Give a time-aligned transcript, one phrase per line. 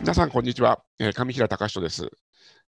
[0.00, 0.82] 皆さん、こんにちは。
[1.00, 2.08] えー上平隆人です。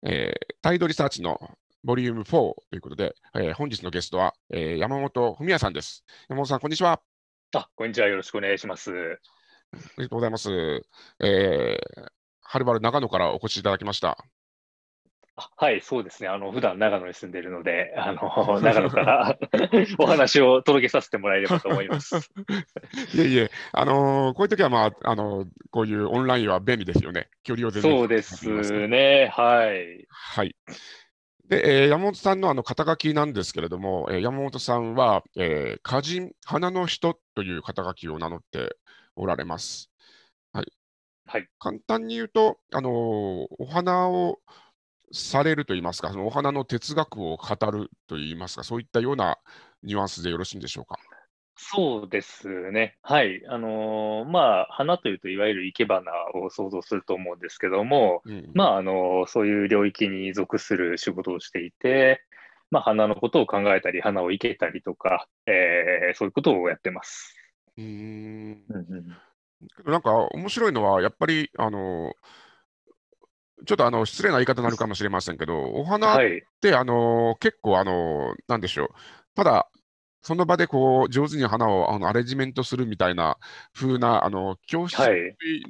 [0.03, 1.39] えータイドリサーチの
[1.83, 6.05] ボリューム4ということで、えー本日のゲストは、えー山本文也さんです。
[6.29, 7.01] 山本さん、こんにちは。
[7.55, 8.07] あ、こんにちは。
[8.07, 8.91] よろしくお願いします。
[8.91, 8.93] あ
[9.97, 10.49] りがとうございます。
[11.19, 12.05] えー
[12.47, 14.17] はるばる長野からお越しいただきました。
[15.37, 16.29] あはい、そうですね。
[16.29, 19.37] あの、普段長野に住んでいるので、あの、 長野から
[19.99, 22.15] お話を届けさせてもらえればと思います。
[23.13, 27.29] いえいえ、あのーこういう時は、まあ、あのーこういうオンラインは便利ですよね。
[27.43, 29.29] 距離を全然そうですね。
[29.33, 30.07] はい。
[30.09, 30.55] はい。
[31.49, 38.77] で、えー山本さんのあの肩書きなんですけれども、えー山本さんは、えー歌人、花の人という肩書きを名乗って
[39.17, 39.91] おられます。
[40.53, 40.65] はい。
[41.27, 44.39] はい簡単に言うと、あのーお花を
[45.15, 49.37] されるといいますか、そのお花の哲学を語るといいますか、そういったような
[49.81, 50.99] ニュアンスでよろしいんでしょうか？
[51.57, 52.97] そうですね。
[53.01, 53.41] はい。
[53.47, 62.21] あのーまあ、花というと、いわゆる生け花を想像すると思うんですけども、うんまあ、あのそういう領域に属する仕事をしていて、
[62.71, 67.33] まあ、花のことを考えたり、花を生けたりとか、えーそういうことをやってます。
[67.77, 68.63] うーん
[69.85, 72.13] なんか面白いのは、やっぱり、あの
[73.65, 76.43] ちょっとあの失礼な言い方になるかもしれませんけど、お花っはい。
[76.61, 78.87] て、あの結構、あのなんでしょう、
[79.35, 79.69] ただ、
[80.21, 83.37] その場でこう上手に花をあのアレンジメントするみたいな
[83.75, 84.97] 風なあの教室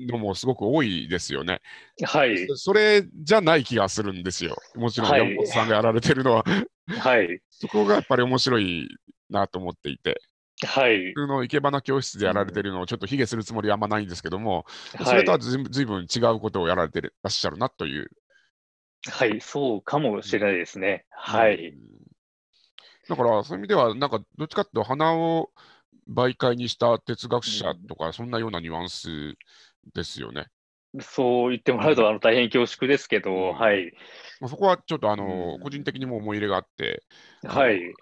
[0.09, 1.59] のもすごく多いですよね。
[2.05, 2.47] はい。
[2.55, 4.55] それじゃない気がするんですよ。
[4.75, 6.45] もちろんはい山本さんがやられてるのは、
[6.87, 7.41] はい。
[7.51, 8.87] そこがやっぱり面白い
[9.29, 10.21] なと思っていて、
[10.65, 11.13] はい。
[11.13, 14.65] 普通の生け花教室でやられてるのをちょっと卑下するつもりはあんまないんですけども、
[15.03, 18.11] そはれとはいずいぶん違うことをやられてらっしゃるなという。
[19.07, 19.39] はい。
[19.39, 21.05] そうかもしれないですね。
[21.09, 21.69] はい。
[21.69, 22.15] うん
[23.07, 25.51] だから、そういう意味では、なんか、どっちかっていうと、花を
[26.09, 29.07] 媒介にした哲学者とか、そんなようなニュアンス
[29.93, 30.47] ですよね。
[31.01, 33.93] そう言ってもらうと、あの、大変恐縮ですけうんど、はい。
[34.39, 37.03] まあ、そこはちょっと、あのうん個人的にも思い入れがあって、
[37.43, 37.93] はい。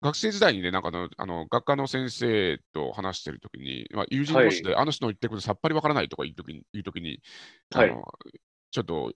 [0.00, 7.20] 学生時代にね、なんかのあの学科の先生と話してるときに、まあ、友人同士で、あの人の言ってることさっぱりわからないとか言うときに、言う時に
[7.74, 8.04] あの、はい。
[8.70, 9.12] ちょっと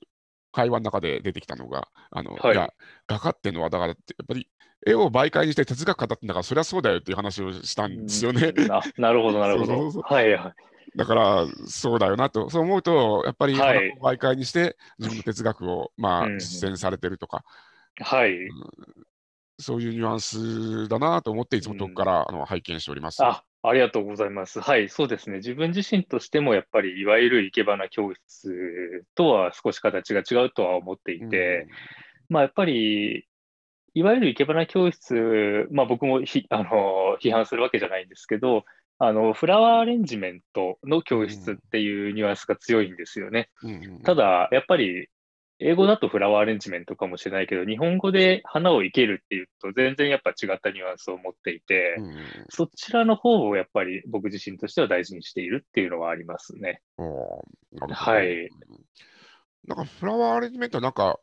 [0.52, 2.54] 会話の中で出てきたのが、あのはい。
[2.54, 2.70] いや、
[3.06, 4.48] 画家ってのは、だからって、やっぱり
[4.86, 8.52] 絵を媒介にして哲学語ってんだから、そりゃそうだよっていう話をしたんですよね。
[8.56, 8.72] うん。
[8.72, 9.92] あ、なるほど、なるほどそうそう。
[9.92, 10.02] そう。
[10.02, 10.32] はい。
[10.34, 10.54] はい。
[10.96, 13.54] だから、そうだよなと、そう思うと、やっぱり
[14.02, 17.44] 媒介にして、自分の哲学を、まあうん実践されてるとか、
[17.98, 18.38] はい。
[19.62, 23.24] そういうニュアンスだなと思って、いつも遠くから、あの拝見しております。
[23.24, 24.60] あ、ありがとうございます。
[24.60, 25.36] はい、そうですね。
[25.36, 31.68] 自分自身としても、やっぱり、いわゆる生け花教室とは少し形が違うとは思っていて、
[32.28, 33.26] まあ、やっぱり、
[33.94, 38.64] いわゆる生け花教室、まあ、僕もひあの批判するわけじゃないんですけど、
[38.98, 43.50] あのフラワーアレンジメントの教室っていうニュアンスが強いんですよね。
[44.04, 45.08] ただ、やっぱり、
[45.64, 52.16] 英語だとフラワーアレンジメントかもしれないけど、日本語で花を生けるっていうと、全然やっぱ違ったニュアンスを持っていて、うんうん
[52.48, 56.82] そちらの方をやっぱり僕自身としては大事にしているっていうのはありますね。
[56.96, 58.48] はい。
[59.66, 61.18] なんかフラワーアレンジメントはなんか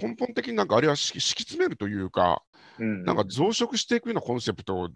[0.00, 2.42] 根本的になんかあれは敷き詰めるというか、
[2.78, 4.88] うん、なんか増殖していくようなコンセプト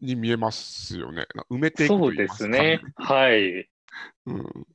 [0.00, 1.26] に見えますよね。
[1.34, 2.80] な埋めていくそうでといいますかすね。。
[2.96, 3.68] はい。
[4.26, 4.66] うん、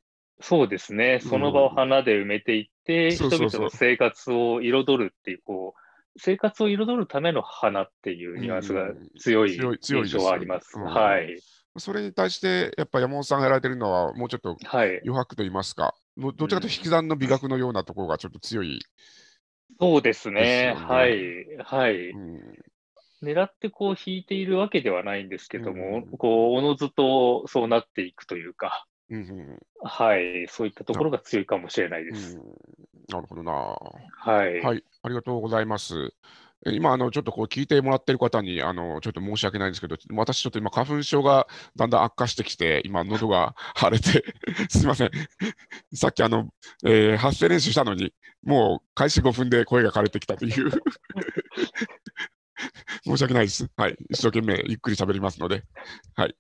[0.41, 1.19] そうですね。
[1.22, 5.81] その場を花で埋めていって、そうそうそう人々の生活を彩るっていう、こう、
[6.18, 10.78] 生活を彩るための花っていうニュアンスが強い印象はあります。
[10.78, 11.41] うんはい。
[11.78, 15.00] それに対して、やっぱ山本さんがやられてるのは、もうちょっとはい。
[15.03, 18.79] 余白といいますか、もうどちらかというと引き算の美学のようなところがちょっと強い。
[19.79, 20.41] そうですね。
[20.41, 21.58] ねはい。
[21.63, 22.09] はい。
[22.09, 22.41] うん
[23.23, 30.47] 狙ってこう引いているわけではないんですけども、うんこう、おのずとそうなっていくというか、うんうんはい。
[30.47, 32.38] そういったところが強いかもしれないです。
[32.38, 32.44] うん
[33.11, 33.51] なるほどな。
[33.51, 34.61] はい。
[34.61, 36.13] はい、ありがとうございます。
[36.66, 44.23] え今、あのちょっとこう聞いてもらってる方にあのちょっと申し訳ないんですけど、私、ちょっと今、花粉症がだんだん悪化してきて、今、喉が腫れて、
[44.69, 45.11] すみません、
[45.93, 46.49] さっきあの、
[46.85, 48.13] えー発声練習したのに、
[48.43, 50.72] もう開始5分で声が枯れてきたという、
[53.03, 53.69] 申し訳ないです。
[53.75, 55.63] はい、一生懸命ゆっくり喋りますので、
[56.16, 56.35] はい。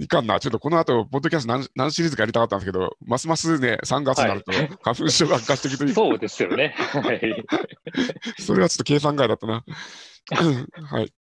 [0.00, 4.50] いかんな、ちょっとこの後、ポッドキャスト何何シリーズかやりたかったんですけど、ますますね、3月になると、
[4.82, 5.92] 花粉症が悪化していくという。
[5.92, 6.74] そうですよね。
[6.78, 7.44] はい。
[8.38, 9.62] それはちょっと計算外だったな。
[10.88, 11.12] はい。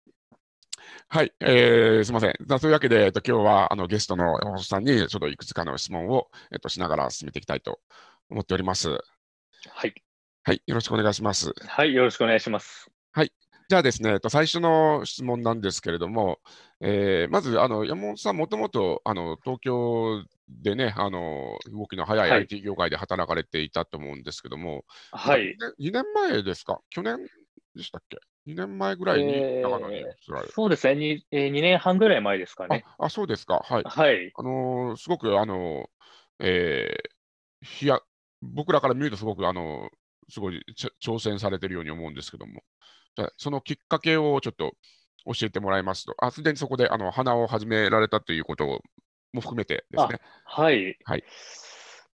[1.09, 2.33] はい、えーすみません。
[2.47, 7.81] だそういうわけで、えっと、今日はあのゲストの山本さんにちょっといくつかの質問を、えっと、しながら進めていきたいと
[8.29, 8.89] 思っております。
[8.91, 8.97] は
[9.87, 9.93] い。
[10.43, 11.51] はい、よろしくお願いします。
[11.67, 11.93] はい。
[11.93, 12.89] よろしくお願いします。
[13.69, 16.39] じゃあですね、えっと最初の質問なんですけれども、
[16.81, 25.55] えーまずあの山本さん、もともとあの東京でね、あの動きの早いはい IT 業界で働かれていたと思うんですけども、はい。
[25.77, 27.17] 2年前ですか、去年
[27.75, 30.53] でしたっけ、2年前ぐらいにえー長野に移られる。
[30.53, 32.83] そうですね、にえー、2年半ぐらい前ですかね。
[32.97, 33.83] ああ、そうですか、はい。
[33.83, 34.31] はい。
[34.35, 37.09] あのーすごく、あのーえー
[37.61, 37.99] ひや
[38.41, 40.63] 僕らから見るとすごく、あのーすごい
[41.03, 42.61] 挑戦されてるように思うんですけども、
[43.15, 44.73] じゃあそのきっかけをちょっと
[45.25, 48.81] 教えてもらいますと、あすでにそこであの花を始められたということ
[49.33, 50.19] も含めてですね。
[50.45, 50.97] はい。
[51.03, 51.23] はい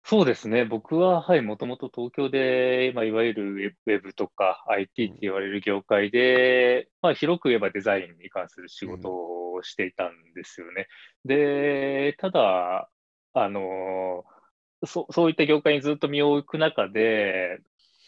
[0.05, 0.65] そうですね。
[0.65, 10.87] 僕は、はい、もともと東京で、まあ、いわゆるウェブとか IT って言われる業界で、まあ、広く言えばデザインに関する仕事をしていたんですよね。
[11.23, 12.89] で、ただ、
[13.33, 14.25] あの、
[14.85, 17.59] そそういった業界にずっと身を置く中で、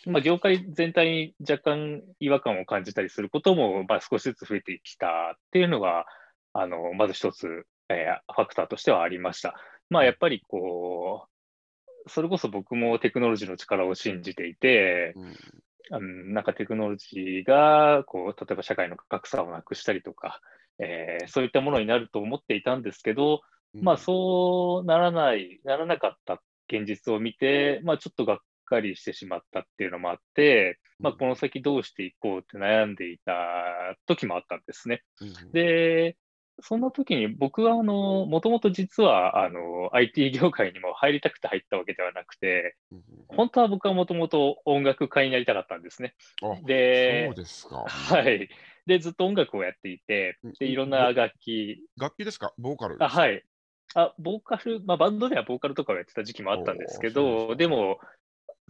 [0.05, 6.05] まあ、業界全体に若干違和感を感じたりすることも、まあ、少しずつ増えてきたっていうのが、
[6.53, 9.55] あの、まず一つ、えーファクターとしてはありました。
[9.89, 11.27] まあ、やっぱりこ
[12.05, 15.35] う、それこそ僕もテクノロジーの力を信じていて、うん。
[15.91, 20.41] あのなんかテクノロジーが、こう、例えば社会の格差をなくしたりとか、
[20.79, 23.41] えーそういったものになると思っていたんですけど、
[23.81, 33.33] まあそうならない、ならなかった現実を見て、まあちょっとがっかりしてしまったっていうのもあって、まあこの先どうしていこうって悩んでいた
[34.05, 35.03] 時もあったんですね。
[35.21, 36.17] うんで、
[36.61, 46.13] そんな時に僕はあの、もともと実はあの IT 業界にも入りたくて入ったわけではなくて、うん本当は僕はもともと音楽家になりたかったんですね。
[46.43, 47.83] あでそう、ですか。
[47.87, 48.49] はい。
[48.85, 53.43] で、ずっと音楽をやっていてうん、で、いろんな楽器、楽器ですか、ボーカルはい。
[53.95, 57.99] あ、ボーカル、まあ、バンドではボーカルとかをやってた時期もあったんですけど、でも、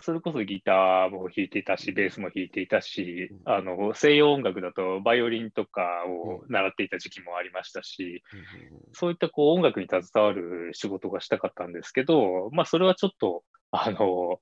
[0.01, 14.39] それこそギターも弾いていたし、ベースも弾いていたしうん、あの、西洋音楽だとバイオリンとかを習っていた時期もありましたし、うんそういったこう音楽に携わる仕事がしたかったんですけど、まあ、それはちょっと、あの、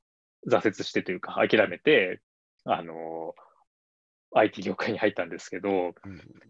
[0.48, 2.22] 挫折してというか、諦めて、
[2.66, 3.36] あの、
[4.36, 5.94] IT 業界に入ったんですけど、うん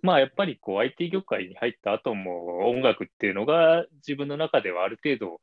[0.02, 5.42] まあやっぱりこう IT 業界に入った後も音楽っていうのが自分の中ではある程度、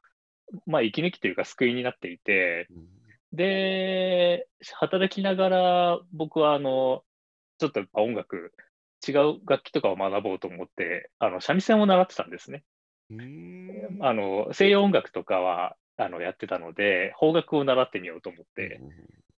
[0.66, 2.99] まあ息抜きというか救いになっていて、うん
[3.32, 7.04] で、働きながら僕はあの、
[7.58, 8.52] ちょっとやっぱ音楽、
[9.06, 12.64] 違う楽器とかを学ぼうと思って、あの、三味線を習ってたんですね。
[13.10, 13.96] うん。
[14.00, 18.80] あの、西洋音楽とかは、あの、やってたので、邦楽を習ってみようと思って、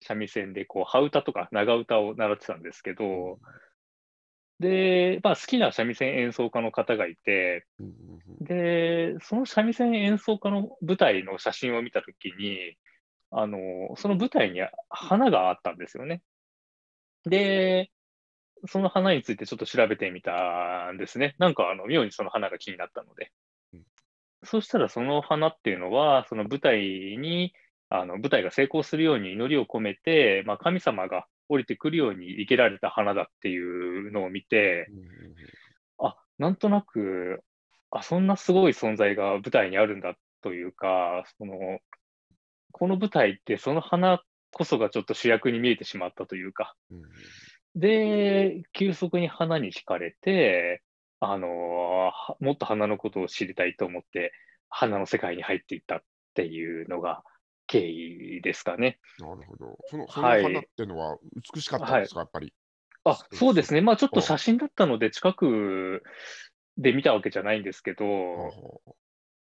[0.02, 3.40] 三味線でこう、羽歌とか長唄を習ってたんですけど、
[4.60, 7.66] で、まあ好きな三味線演奏家の方がいて、
[8.40, 12.78] で、その三味線演奏家の舞台の写真を見たときに、
[13.32, 16.22] あの、その舞台に花があったんですよね。
[17.26, 17.92] で、
[18.68, 21.36] その花についてちょっと調べてみたんですね。
[21.40, 23.32] なんか、あの、妙にその花が気になったので
[23.74, 23.84] うん。
[24.44, 26.80] そしたら、その花っていうのは、その舞台
[27.18, 27.54] に、
[27.90, 34.88] あの、舞台が成功するように祈りを込めて、まあ、神様が降りてくるように生けられた花だっていうのを見て、
[36.00, 37.44] あ、なんとなく、
[37.90, 41.80] あ、そんなすごい存在が舞台にあるんだというか、その、
[42.82, 47.02] この舞台ってその花こそがちょっと主役に見えてしまったというか、うん
[47.76, 50.82] で、急速に花に惹かれて、
[51.20, 51.48] あの
[52.08, 54.34] はもっと花のことを知りたいと思って、
[54.68, 56.02] 花の世界に入っていったっ
[56.34, 57.24] ていうのが
[57.68, 58.98] 経緯ですかね。
[59.20, 59.78] なるほど。
[59.86, 61.18] そのそのはい花っていうのは
[61.54, 62.52] 美しかったんですか、やっぱり。
[63.04, 63.82] あ、そうですね。
[63.82, 66.02] まあちょっとあ写真だったので近く
[66.78, 68.04] で見たわけじゃないんですけど、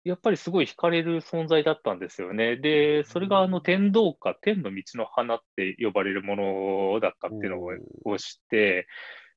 [0.04, 2.56] やっぱりすごい惹かれる存在だったんですよね。
[2.56, 6.36] で、それがあの天道花、天の道の花って呼ばれるも
[6.94, 7.62] のだったっていうの
[8.04, 8.86] を知って、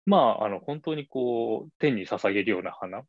[0.06, 3.04] まあ、あの、本当にこう、天に捧げるような花、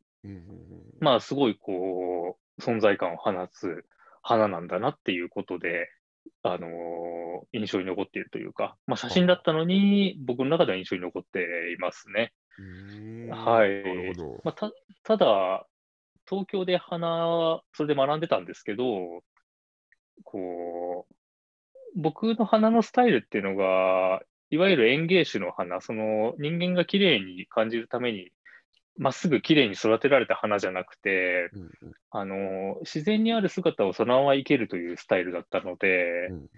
[0.99, 3.85] まあ、すごいこう、存在感を放つ
[4.21, 5.89] 花なんだなっていうことで、
[6.43, 7.13] あのー
[7.51, 12.33] 印象に残っているというか、まあ、写真だったのに、僕の中では印象に残っていますね。
[13.31, 13.83] はい。
[13.83, 14.41] なるほど。
[14.43, 14.71] まあ、た
[15.03, 15.67] ただ、
[16.29, 19.23] 東京で花、それで学んでたんですけど、
[20.23, 21.13] こう、
[21.95, 28.29] 僕の花のスタイルっていうのが、いわゆる園芸種の花、その人間が綺麗に感じるために、
[28.97, 31.69] まっすぐ綺麗に育てられた花じゃなくて、うんうん。
[32.11, 36.49] あの、自然にある姿をそのまま生けるというスタイルだったので、うん。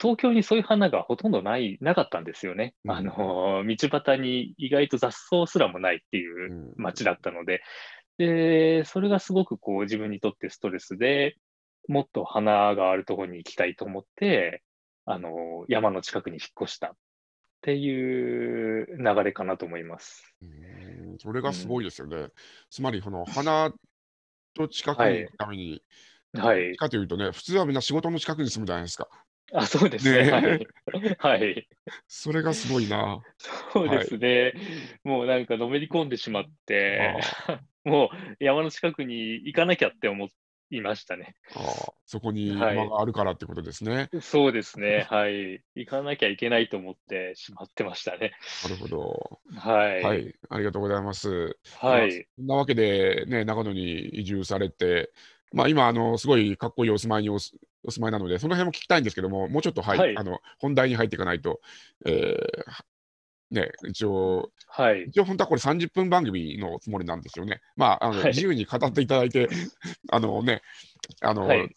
[0.00, 2.74] 東京にそういう花がほとんどない、なかったんですよね。
[2.84, 2.90] うん。
[2.92, 6.72] あの、道端に意外と雑草すらもないっていううん。
[6.76, 7.60] 街だったので、
[8.18, 11.36] で、それがすごくこう自分にとってストレスで、
[11.88, 14.62] もっと花があるところに行きたいと思って、
[15.06, 16.96] あの、山の近くに引っ越したっ
[17.58, 20.34] っていう流れかなと思います。
[20.40, 22.28] うんそれがすごいですよね。
[22.70, 23.72] つまり、この花
[24.54, 25.82] と近くに行くために、
[26.34, 26.76] はい。
[26.76, 29.08] かというとね、普通はみんな仕事の近くに住むじゃないですか。
[29.52, 30.24] あ、そうですね。
[30.24, 30.66] ねはい。
[31.18, 31.68] はい。
[32.06, 33.20] それがすごいな。
[33.72, 34.52] そうですね。
[35.04, 37.14] もうなんかのめり込んでしまって、
[37.84, 40.28] もう山の近くに行かなきゃって思
[40.70, 41.34] いましたね。
[41.54, 44.10] ああそこにはい山があるからってことですね。
[44.20, 45.06] そうですね。
[45.08, 45.62] はい。
[45.74, 48.32] 行かなきゃいけないと思ってしまってましたね。
[48.62, 49.40] なるほど。
[49.56, 50.02] はい。
[50.02, 50.22] ははい。
[50.22, 51.58] い、ありがとうございます。
[51.80, 52.26] はい。
[52.36, 55.12] そんなわけで、ね、長野に移住されて、
[55.52, 57.54] まあ、今あの、すごいかっこいいお住まいにおす
[57.84, 61.60] お住まいなので、その辺も聞きたいんですけども、もうちょっと、はいはいあの本題に入っていかないと、
[62.06, 62.84] えー
[63.50, 65.04] ね、一応、はい。
[65.04, 67.60] 一応本当はこれ30分番組のつもりなんですよね。
[67.76, 69.48] まあ、あのはい自由に語っていただいて、
[70.12, 70.62] あのね、
[71.22, 71.74] あの、はい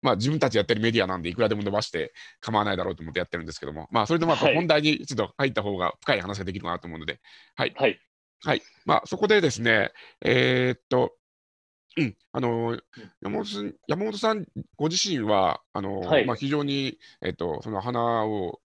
[0.00, 7.20] まあ、自分たちやってるメディアなんで、いくらでも伸ばして構わないだろうと思ってやってるんですけども、まあ、それでもやっぱはい本題にちょっと入った方が深い話ができるかなと思うので、
[7.56, 7.74] はい。
[8.44, 8.62] はい。
[8.84, 9.90] まあ、そこでですね、
[10.24, 11.17] えーっと、
[11.98, 12.78] うん、あの
[13.22, 16.26] 山本さん山本さんご自身は、あのはい。
[16.26, 18.60] まあ、非常に、えっと、その花を、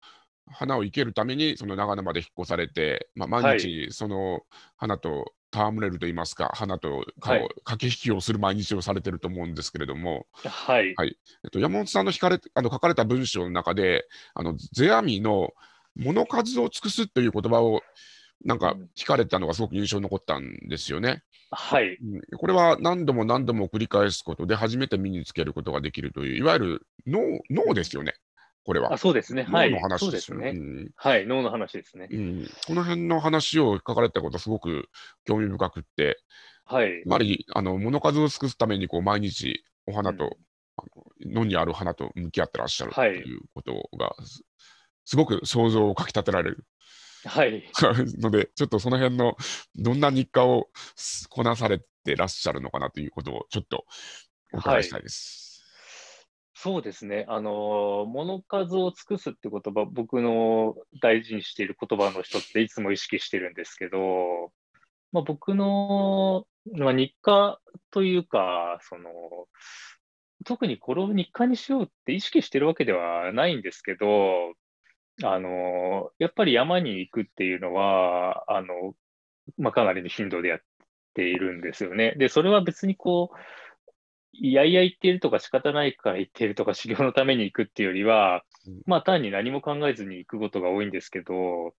[0.52, 4.40] 花を生けるために、その長野まで引っ越されて、まあ、毎日、その
[4.76, 7.48] 花と戯れるといいますか、花とかはい。
[7.64, 10.94] 駆け引きをする毎日をされてると思うんですけれども、はい。
[10.96, 11.16] はい。
[11.44, 15.50] えっと、山本さんの引かれあの書かれた文章の中で、あの世阿弥の
[15.96, 17.82] 物数を尽くすという言葉を
[18.44, 21.22] なんかうん聞かれたのがすごく印象に残ったんですよね。
[21.50, 21.96] はい。
[21.96, 27.20] うんこれは何度も何度も繰り返すことで初めて身につけることができるという、いわゆる脳
[27.50, 28.14] 脳ですよね、
[28.64, 28.98] これはあ、。
[28.98, 29.42] そうですね。
[29.42, 29.82] はい脳の。
[29.82, 30.50] 話でですすね。
[30.50, 31.26] うんはい。
[31.26, 32.08] 脳の話ですね。
[32.10, 34.88] うんこの辺の話を書かれたことはすごく
[35.24, 36.18] 興味深くって、
[36.64, 37.08] はいつ。
[37.08, 40.30] まりあの物数を尽くすためにこう毎日お花と、うん
[40.76, 40.82] あ
[41.26, 44.42] の野にある花と向き合ってらっしゃるとはいいうことが、す
[45.04, 46.64] すごく想像をかきたてられる
[47.24, 47.62] はい。
[48.18, 49.36] ので、ちょっとその辺の
[49.76, 53.84] どんな日課をすこなされてらっしゃるのかなということをちょっと
[54.52, 55.50] お伺いしたいです。
[56.54, 57.24] そうですね。
[57.28, 64.52] あの、物数を尽くすって言葉、僕の大事にしている言葉の一つでいつも意識してるんですけど、
[65.10, 67.60] まあ、僕の、まあ、日課
[67.90, 69.10] というか、その、
[70.44, 74.52] 特にこれを日課にしようって意識してるわけではないんですけど、
[75.22, 78.94] あの、やっぱり山に行くっていうのは、あの、
[79.58, 80.60] まあ、かなりの頻度でやっ
[81.14, 82.14] ているんですよね。
[82.16, 83.36] で、それは別にこう、
[84.32, 91.74] いやいや言っているとか仕方ないから言っているとか修行のために行くっていうよりはうん、まあ単に何も考えずに行くことが多いんですけど、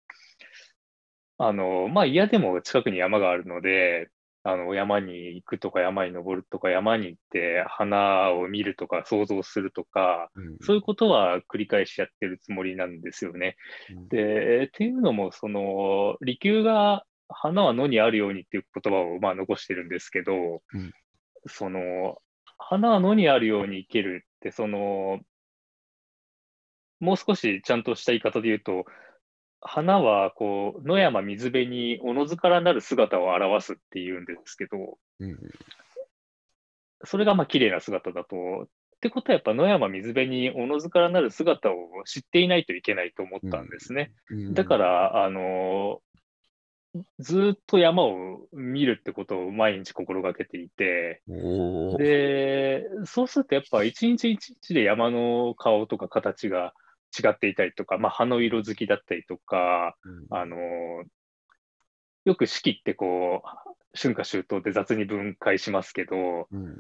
[1.38, 4.11] あの、まあ嫌でも近くに山があるので、
[4.42, 13.56] あの、山に行くとか山に登るとか山に行って花を見るとか想像するとか、うんそういうことは繰り返しやってるつもりなんですよね。
[13.94, 14.09] うん。
[14.09, 20.92] で、っていうのも、その、利休が花は野にあるようにっていう言葉をまあ残してるんですけど、うん。
[21.47, 22.18] その、
[22.59, 25.20] 花は野にあるように生けるって、その、
[27.00, 28.85] もう少しちゃんとした言い方で言うと、
[29.61, 35.38] 花はこう野山水辺におのずからなる姿を表すっていうんですけど、うん
[37.05, 38.37] それがまあ綺麗な姿だと。
[38.64, 38.69] っ
[39.00, 41.75] てことはやっぱ野山水辺におのずからなる姿を
[42.05, 44.12] 知っていないといけないと思ったんですね。
[44.29, 46.02] うんだから、あの
[47.19, 56.75] ずーっと山を見るってことを毎日心がけていて、で、そうするとやっぱ一日一日で山の顔とか形が
[57.19, 60.57] 違っていたりとか、まあ葉の色づきだったりとか、うんあの
[62.26, 63.49] よく四季ってこう、
[63.95, 66.76] 春夏秋冬で雑に分解しますけど、うん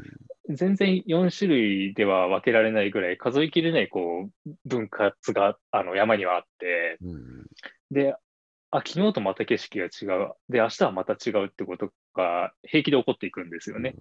[0.52, 7.46] 全然4種類では分けられないぐらい数えきれないこう分割があの山にはあって、うん
[7.92, 8.16] で、
[8.70, 10.32] あ、昨日とまた景色が違う。
[10.48, 13.94] で、明日はまた違うってことが平気で起こっていくんですよね。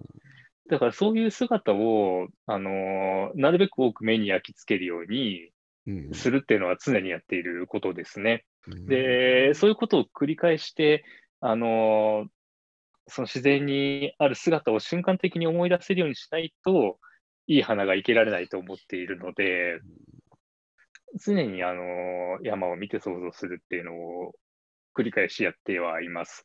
[0.70, 5.50] だからそういう姿を、あのなるべく多く目に焼き付けるようにうん
[6.12, 8.44] するっていうのは常にやっていることですね。
[8.66, 11.04] うんで、そういうことを繰り返して、
[11.40, 12.26] あの
[13.08, 16.98] その自然にある姿を瞬間的に思い出せるようにしないと、
[17.46, 19.80] いい花が生けられないと思っているので、
[21.24, 21.82] 常にあの
[22.42, 24.32] 山を見て想像するっていうのを
[24.96, 26.44] 繰り返しやってはいます。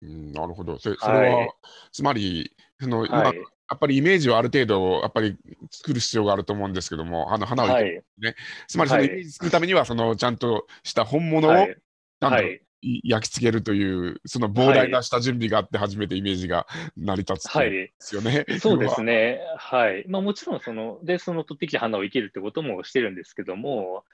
[0.00, 0.78] うんなるほど。
[0.78, 1.50] そそれは、はい
[1.92, 3.38] つまり、その、今、はい。
[3.70, 5.36] やっぱりイメージをある程度、やっぱり
[5.70, 8.34] 作る必要があると思うんですけども、あの花を生けるはい。
[8.66, 11.76] つまりそのはいイメージ作るためには、そのちゃんとした本物を、はい。
[12.20, 18.44] なん焼き付けるという、その膨大な下準備があって、初めてイメージが成り立つんですよね。
[18.60, 19.40] そうですね。
[19.56, 20.04] はい。
[20.08, 24.04] まあもちろんその、で、その取ってきた花を生けるってこともしてるんですけども、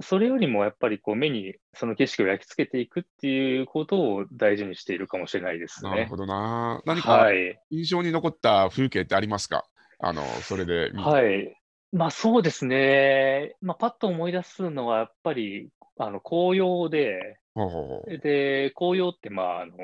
[0.00, 5.90] それよりもやっぱりこう目にその景色を焼き付けていくっていうことを大事にしているかもしれないですね。
[5.90, 6.82] なるほどな。
[6.86, 7.60] 何かはい。
[7.70, 9.64] 印象に残った風景ってありますか？
[9.98, 10.90] あの、それで。
[10.94, 11.54] はい。
[11.92, 13.56] まあそうですね。
[13.60, 19.74] まあパッと思い出すのはやっぱりあの紅葉で、ほうほうで、紅葉ってまああの、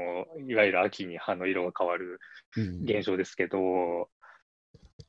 [0.49, 2.21] いわゆる秋に葉の色が変わる
[2.57, 4.09] うん現象ですけど、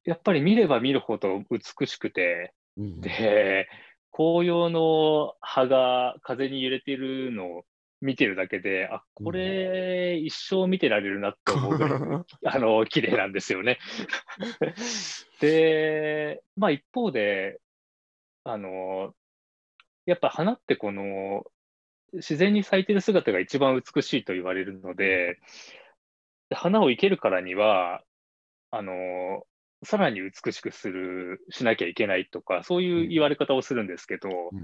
[0.03, 3.67] やっぱり見れば見るほど美しくて、うんで、
[4.11, 7.65] 紅葉の葉が風に揺れているのを
[8.01, 11.99] 見てるだけで、あ、これ一生見てられるなって思うぐらい、
[12.45, 13.79] あの、綺麗なんですよね。
[15.41, 17.59] で、まあ一方で、
[18.43, 19.13] あの、
[20.05, 21.43] やっぱ花ってこの、
[22.13, 25.39] 自然に咲いてる姿が一番美しいと言われるので、
[26.51, 28.01] 花を生けるからには、
[28.71, 29.45] あの、
[29.83, 34.63] さらに美しくする、しなきゃいけないとか、そういう言われ方をするんですけど、うん。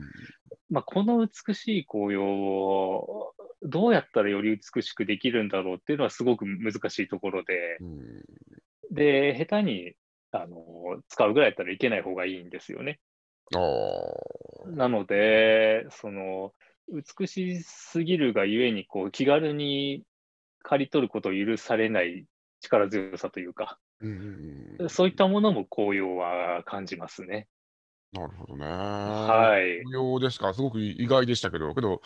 [0.69, 8.23] まあ、この美しい紅葉をどうやったらより美しくできるんだろうっていうのはすごく難しいところで、うん。
[8.91, 9.93] で、下手に
[10.31, 10.57] あの
[11.09, 12.99] 使うぐらいだったらいけない方がいいんですよね。
[14.65, 16.53] なので、その
[16.89, 20.03] 美しすぎるがゆえにこう気軽に
[20.63, 22.25] 刈り取ることを許されない
[22.61, 27.47] 力強さというか、うんうんうんそういったものも紅葉は感じますね。
[28.13, 28.65] なるほどね。
[28.65, 29.83] はい。
[29.83, 32.01] 紅葉ですか、すごく意外でしたけど、けど、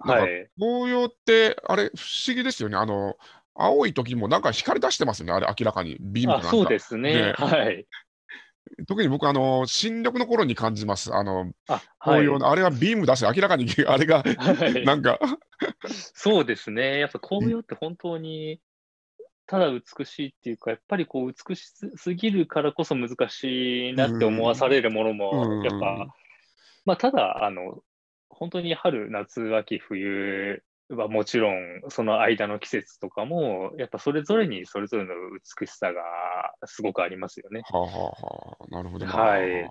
[0.00, 0.48] はい。
[0.58, 2.76] 紅葉って、あれ、不思議ですよね。
[2.76, 3.16] あの、
[3.54, 5.96] 青い時もなんか光り出してますよね、あれ、明らかに。
[6.00, 7.14] ビームそうですね。
[7.14, 7.86] ねはい。
[8.86, 11.12] 特に僕、あの、新緑の頃に感じます。
[11.12, 15.18] あの、あ、はい紅葉の、あれがビーム出して、明らかにあれが、はいなんか、
[16.14, 17.00] そうですね。
[17.00, 18.60] やっぱ紅葉って本当に、
[19.48, 26.14] ただ美しいっていうか、やっぱりこう美しすぎるからこそ難しいなって思わされるものうんも、やっぱ、
[26.84, 27.82] まあただ、あの、
[28.28, 35.14] 本当に春、夏、秋、冬はもちろん、その間の季節とかも、やっぱそれぞれにそれぞれの
[35.58, 36.02] 美しさが
[36.66, 37.62] すごくありますよね。
[37.64, 39.12] はあ、はあはあ、なるほどな。
[39.12, 39.70] はい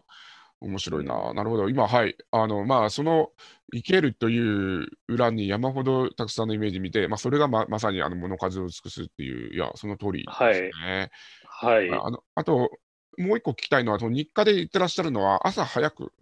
[0.59, 1.33] 面白いな。
[1.33, 1.69] なるほど。
[1.69, 2.15] 今、はい。
[2.31, 3.29] あの、まあ、その、
[3.73, 11.11] 生けるという裏に山ほどたくさんのイメージ見て、まあ、それがままさにあの物数を尽くすっていう、いや、その通りですね。
[11.45, 11.89] はい。
[11.89, 12.71] あのあと、
[13.17, 16.13] もう一個聞きたいのは、その日課で行ってらっしゃるのは、朝早く、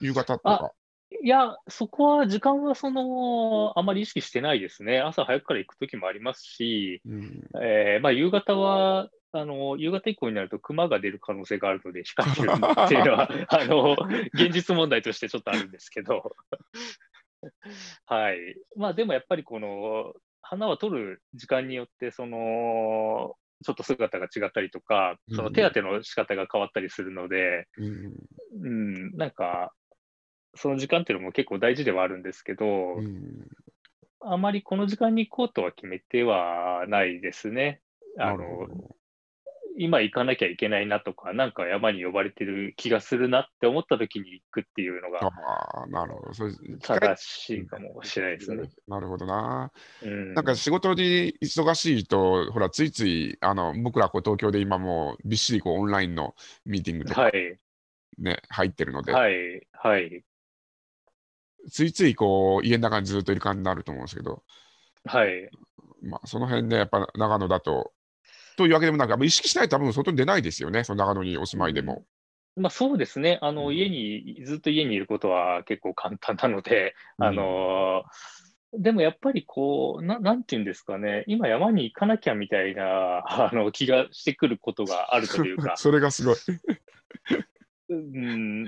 [0.00, 0.72] 夕方とか。
[1.22, 5.00] いや、そこは時間はその、あまり意識してないですね。
[5.00, 12.50] 朝早くから行くときもありますし、うん、えーまあ、夕方は、あの、夕方以降になると熊が出る可能性があるので控えてる
[12.86, 13.96] っていうのは、 あの、
[14.32, 16.34] 現実問題としてちょっとあるんですけど、
[18.06, 18.38] はい。
[18.76, 23.34] まあ、でもやっぱりこの、花は取る時間によって、その、
[23.64, 28.12] ちょっと姿が違ったりとか、その手当ての仕方が変わったりするので、うん
[28.62, 29.72] うん、なんか、
[30.54, 33.48] その時間っていうのも結構大事ではあるんですけど、うん
[34.28, 37.80] あまりこの時間に行こうとは決めてはないですね。
[38.18, 38.96] あの、ど
[39.76, 46.34] 今行かなきゃいけないなとか、なんか山に呼ばれてる気がするなって思った時に行くっていうのがああ、なるほど。
[46.34, 48.68] それ正しいかもしれないですね。
[48.88, 49.70] なるほどな。
[50.02, 56.34] うん、なんか仕事に忙しいと、ほら、ついつい、あの僕らこう東京で今もうびっしりこうオンラインの
[56.64, 57.58] ミーティングとかはい、
[58.18, 60.24] ね、入ってるので、はい、はい、
[61.70, 64.42] ついついこう家の中にずっといる感じになると思うんですけど、
[65.04, 65.50] はい。
[66.02, 67.92] まあ、その辺でやっぱ長野だと、
[68.56, 72.04] というわけでもなく、意識しないと多分外に出ないですよね、その長野にお住まいでも。
[72.56, 73.38] まあそうですね。
[73.42, 73.76] あの、うん。
[73.76, 78.04] 家に、ずっと家にいることは結構簡単なので、あの
[78.72, 86.36] でもやっぱりこう、ななんていうんですかね、今山に行かなきゃみたいなあの気がしてくることがあるというか、 それがすごい。
[87.88, 88.64] うん、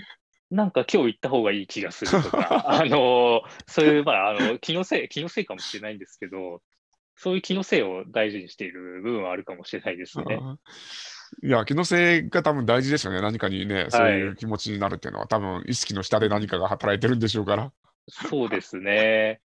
[0.50, 6.62] なんか今日行った方がいい気がするとか、あのそういう、まあ、あの気のせい、気のせいかもしれないんですけど、
[7.18, 10.38] そういう気のせいを大事にしている部分はあるかもしれないですね。
[11.42, 13.20] いや、気のせいが多分大事ですよね。
[13.20, 17.72] 何かにね、そういう気持ちになるっていうのは、多分意識の下で何かが働いてるんでしょうから。
[18.08, 19.40] そうですね。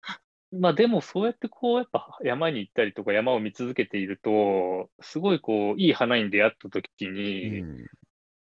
[0.51, 7.87] まあでもそうやってこうやっぱ山に行ったりとか山を見続けていると、すごいこういい花に出会った時うに、ん、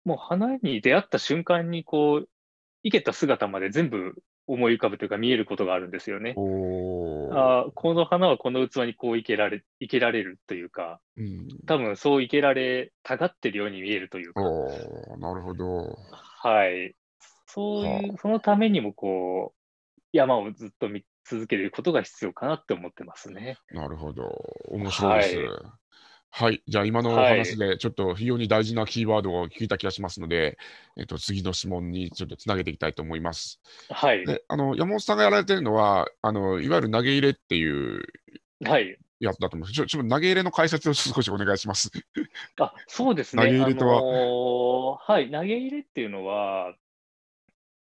[0.06, 2.30] もう花に出会った瞬間にこう、
[2.84, 4.16] 生けた姿まで全部
[4.48, 6.36] 思い浮かぶというか見えることがあるんですよね。
[6.38, 14.42] あーこの花はこの器にこう生けられ、生けられるというか、うん、多分そう生けられたがってるように見えるというか、
[15.18, 15.98] なるほど。
[16.12, 16.96] はい。
[17.48, 23.58] そういう、そのためにもこう、山をずっと見続けることが必要かなって思ってますね。
[23.72, 24.24] なるほど。
[24.70, 25.38] 面白いです。
[25.38, 25.74] は
[26.36, 26.64] はい。
[26.68, 30.58] じゃあ、今のおはい話で、ちょっと非常に大事なキーワードを聞いた気がしますので、
[30.98, 33.62] えっと、次の質問にちょっとつなげていきたいと思います。
[33.92, 34.26] はい。
[34.26, 38.02] で、あの、山本さんがやられてるのは、あの、いわゆる投げ入れっていう
[38.66, 38.98] はい。
[39.20, 39.74] やつだと思うんです。
[39.74, 41.92] ちょ、ちょっと投げ入れの解説を少しお願いします。
[42.60, 43.44] あ、そうですね。
[43.44, 43.98] 投げ入れとは？
[44.00, 46.74] あのーはい、投げ入れっていうのは、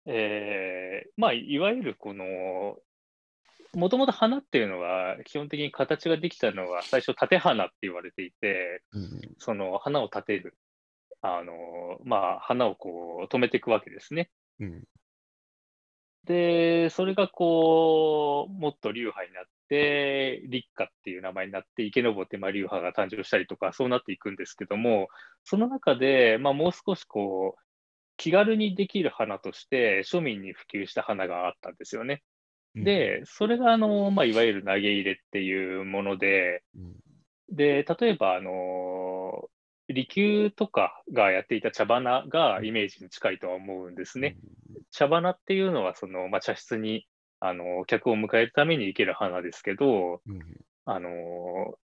[0.07, 2.25] えーまあ、いわゆるこの、
[3.73, 10.57] もともと花っていうのは、基本的に形ができたのは、最初、縦花って言われていて、うんその花を立てる、
[11.21, 11.55] あのー
[12.03, 14.29] まあ、花をこう止めていくわけですね。
[14.59, 14.83] うん
[16.25, 25.07] で、それがこう、もっと流派になって、立花っていう名前になって、池坊ってまあ流派が誕生したりとか、そうなっていくんですけども、
[25.43, 27.61] その中で、まあ、もう少しこう、
[28.17, 32.21] 気軽にできる花として、庶民に普及した花があったんですよね。
[32.75, 32.83] うん。
[32.83, 36.95] で、それがあの、まあ、いわゆる投げ入れっていうもので、うん。
[37.49, 39.49] で、例えば、あの、
[39.89, 44.37] 利休とかがやっていた茶花がイメージに近いとは思うんですね。
[44.91, 47.07] 茶花っていうのは、その、まあ、茶室に、
[47.39, 50.39] あの、客を迎えるために生ける花ですけど、うん
[50.85, 51.77] あの、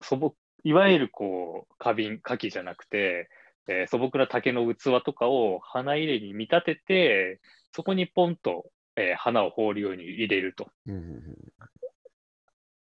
[0.00, 3.28] 素朴、いわゆるこう、花瓶、花器じゃなくて、
[3.66, 7.40] えー素朴な竹の器とかを花入れに見立てて、
[7.72, 10.68] そこにポンと、えー花を放るように入れると。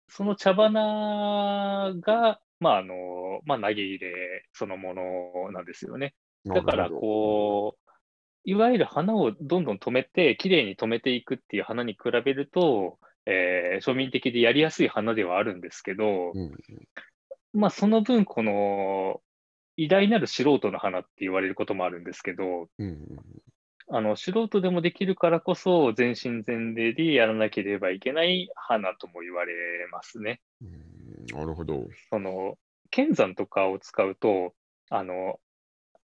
[0.08, 6.14] その茶花が、まあ、あの、まあ、投げ入れそのものなんですよね。
[6.44, 7.90] うんだから、こう、
[8.44, 16.56] いわゆる花をどんどん止めて、きれいに止めていくっていう花に比べると、えー庶民的でやりやすい花ではあるんですけど、うん
[17.52, 19.20] まあ、その分、この、
[19.76, 23.06] 偉大なる素人の花って言われることもあるんですけど、うん
[23.90, 29.54] あの、素人でもできるからこそ、全身全霊でやらなければいけない花とも言われ
[29.90, 30.40] ますね。
[30.60, 31.86] うんなるほど。
[32.10, 32.58] その、
[32.90, 34.54] 剣山とかを使うと、
[34.90, 35.40] あの、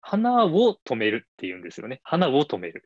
[0.02, 2.02] 花を止めるっていうんですよね。
[2.04, 2.84] 花を止める。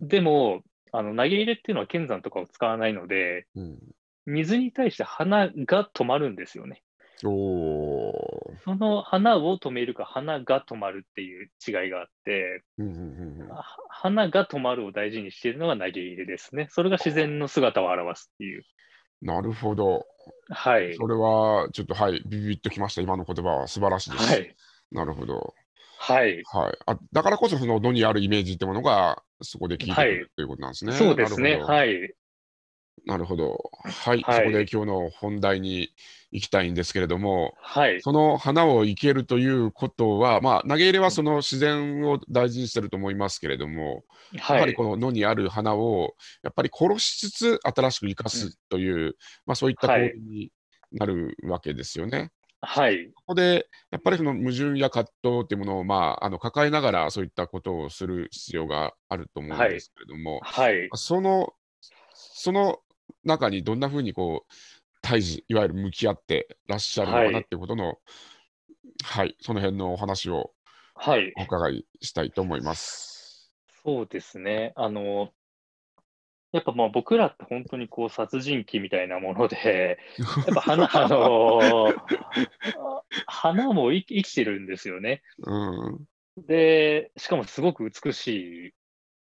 [0.00, 3.78] でも、あの、投げ入れっていうのは剣山とかを使わないので、うん
[4.24, 6.82] 水に対して花が止まるんですよね。
[7.28, 12.62] おーその花を止めるか花が止まるっていう違いがあって、
[13.88, 16.68] 花が止まるを大事にしているのが投げ入れですね。
[16.70, 18.64] それが自然の姿を表すっていう。
[19.22, 20.04] なるほど。
[20.50, 20.94] はい。
[20.94, 23.02] それは、ちょっと、はい、ビビッときました。
[23.02, 24.32] 今の言葉は素晴らしいです。
[24.32, 24.56] はい。
[24.90, 25.54] ななるほど。
[25.98, 26.42] はい。
[26.52, 26.78] はい。
[26.86, 30.92] あだからこそ、その、野にあるイメージってものが、そこで聞いてくはいるということなんですね。
[30.92, 31.56] そうですね。
[31.56, 32.14] はい。
[33.06, 33.70] なるほど。
[33.84, 34.22] はい。
[34.22, 35.90] はいそこで今日の本題に
[36.30, 38.00] 行きたいんですけれども、はい。
[38.00, 44.60] その花を生けるということは、まあ、投げ入れはその自然を大事にしてると思いますけれども、やはい。
[44.60, 50.52] はりこの野にある花を、やっぱり殺しつつ新しく生かすという、まあ、そういった行はい為に
[50.92, 52.30] なるわけですよね。
[52.60, 53.08] はい。
[53.12, 60.88] ここで、やっぱりその矛盾や葛藤っていうものを、まあ、あの抱えながらそういったことをする必要があると思うんですけれども、はい。
[60.94, 61.52] その、
[62.14, 62.78] その
[63.24, 64.52] 中にどんなふうにこう、
[65.00, 67.98] 対峙、いわゆる向き合ってらっしゃるのかなはいっていうことの、
[69.04, 70.52] はい、その辺のお話を
[70.94, 71.32] はい。
[71.36, 73.52] お伺いしたいと思います。
[73.82, 74.72] そうですね。
[74.76, 75.30] あの、
[76.52, 79.98] やっぱまあ僕らって本当にこう殺人鬼みたいなもので、
[80.46, 81.92] やっぱ花、あの
[83.26, 85.22] 花も生き生きてるんですよね。
[85.38, 86.06] うん、
[86.46, 88.28] で、しかもすごく美し
[88.68, 88.74] い。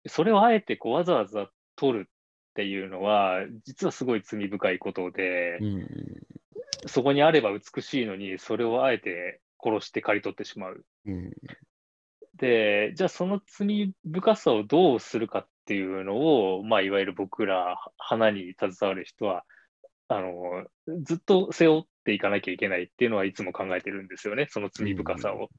[0.07, 2.09] それをあえてこうわざわざ撮る
[2.51, 5.87] っていうのは、実はすごい罪深いことでう、ん、
[6.85, 10.83] そこにあれば美しいのに、それをあえて殺して刈り取ってしまう。
[11.05, 11.31] うん、
[12.35, 16.17] で、じゃあその罪深さをどうするかっていうの
[16.57, 19.45] を、まあ、いわゆる僕ら、花に携わる人は、
[20.09, 20.65] あの、
[21.03, 25.49] ずっと背負っていかなきゃいけないっていうのはいつも考えてるんですよね、その罪深さを。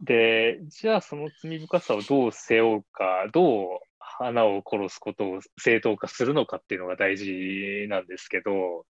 [0.00, 3.80] で、じゃあその罪深さをどう背負うか、どう
[4.20, 8.84] 花を殺すことを正当化するのかっていうのが大事なんですけど、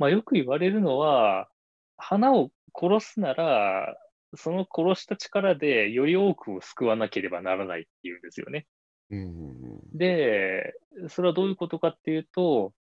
[0.00, 1.48] まあ、よく言われるのは、
[1.96, 3.96] 花を殺すなら、
[4.34, 8.66] その殺した力でより多くを救わなければならないっていうんですよね。
[9.10, 10.74] うん、で、
[11.08, 12.72] それはどういうことかっていうと、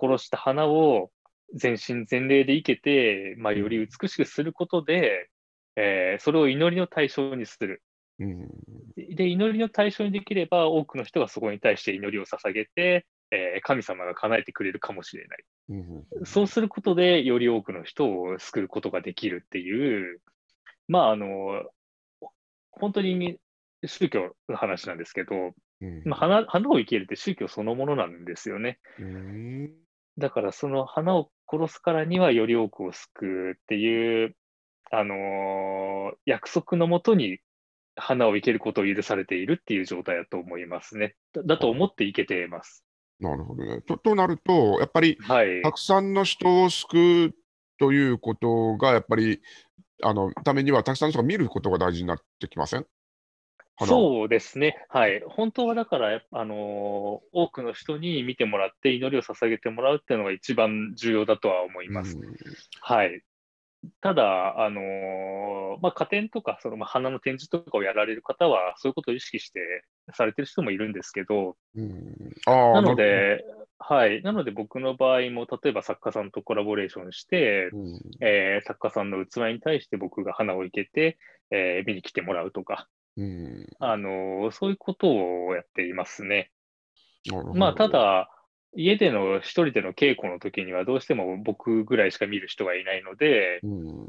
[0.00, 1.10] 殺した花を
[1.54, 5.28] 全身全霊で生けて、まあ、より美しくすることで、
[5.76, 7.82] えーそれを祈りの対象にする。
[8.22, 15.44] うん、で、祈りの対象にできれば、多くの人がそこに対して祈りを捧げて、えー神様が叶えてくれるかもしれない。
[15.70, 20.20] うん、そうすることで、より多くの人を救うことができるっていう、
[20.88, 21.64] まあ、あの、
[22.70, 23.38] 本当に
[23.84, 28.78] 宗教の話なんですけど、うん、まあ、花花を生けるって宗教そのものなんですよね。
[28.98, 29.70] うん、
[30.18, 34.36] だからその花を殺すからにはより多くを救うっていう、
[34.90, 35.82] あのー
[36.26, 37.38] 約束のもとに
[38.02, 41.14] 花を生けることを許されているっていう状態だと思いますね。
[41.32, 42.84] だだと思って生けています。
[43.20, 43.80] なるほどね。
[43.82, 45.62] ととなると、やっぱりはい。
[45.62, 47.34] たくさんの人を救う
[47.78, 49.40] ということが、やっぱり、
[50.02, 52.86] あのためには、たくさんの人が見ることが大事になってきません？
[53.86, 54.84] そうですね。
[54.88, 55.22] はい。
[55.26, 56.58] 本当はだから、あのー
[57.32, 62.16] 多くの人に見てもらって祈りを捧げてもらうっていうのが一番重要だとは思います。
[62.16, 62.34] うん
[62.80, 63.22] はい。
[64.00, 72.14] ただ、あのーまあ、家庭とか、そのまあ花の展示とかをやられる方は、そういうことを意識してされてる人もいるんですけど、うん。
[72.46, 73.44] なのるで、
[73.78, 74.22] はい。
[74.22, 78.00] なので僕の場合も、例えば作家さんとコラボレーションして、うん。
[78.20, 81.18] えー作家さんの器に対して僕が花を生けて、
[81.50, 83.66] えー見に来てもらうとか、うん。
[83.80, 86.52] あのーそういうことをやっていますね。
[87.54, 88.28] まあ、ただ、
[88.74, 94.08] 家での一人での稽古の時にはどうしても僕ぐらいしか見る人がいないので、うん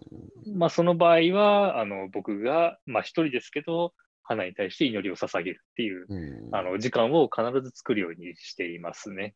[0.57, 9.35] まあ、その場合は、あの、僕が、まあ、一人ですけど、花に対して祈りを捧げるっていう、うんあの、時間を必ず作るようにしていますね。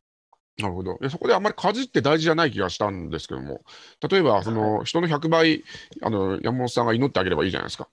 [0.57, 0.97] なるほど。
[0.99, 3.61] でそこであんまり家事って大事じゃない気がしたんですけども、
[4.09, 5.63] 例えばその人の100倍、
[6.01, 7.87] あの山本さんが祈ってあげればいいじゃないですか。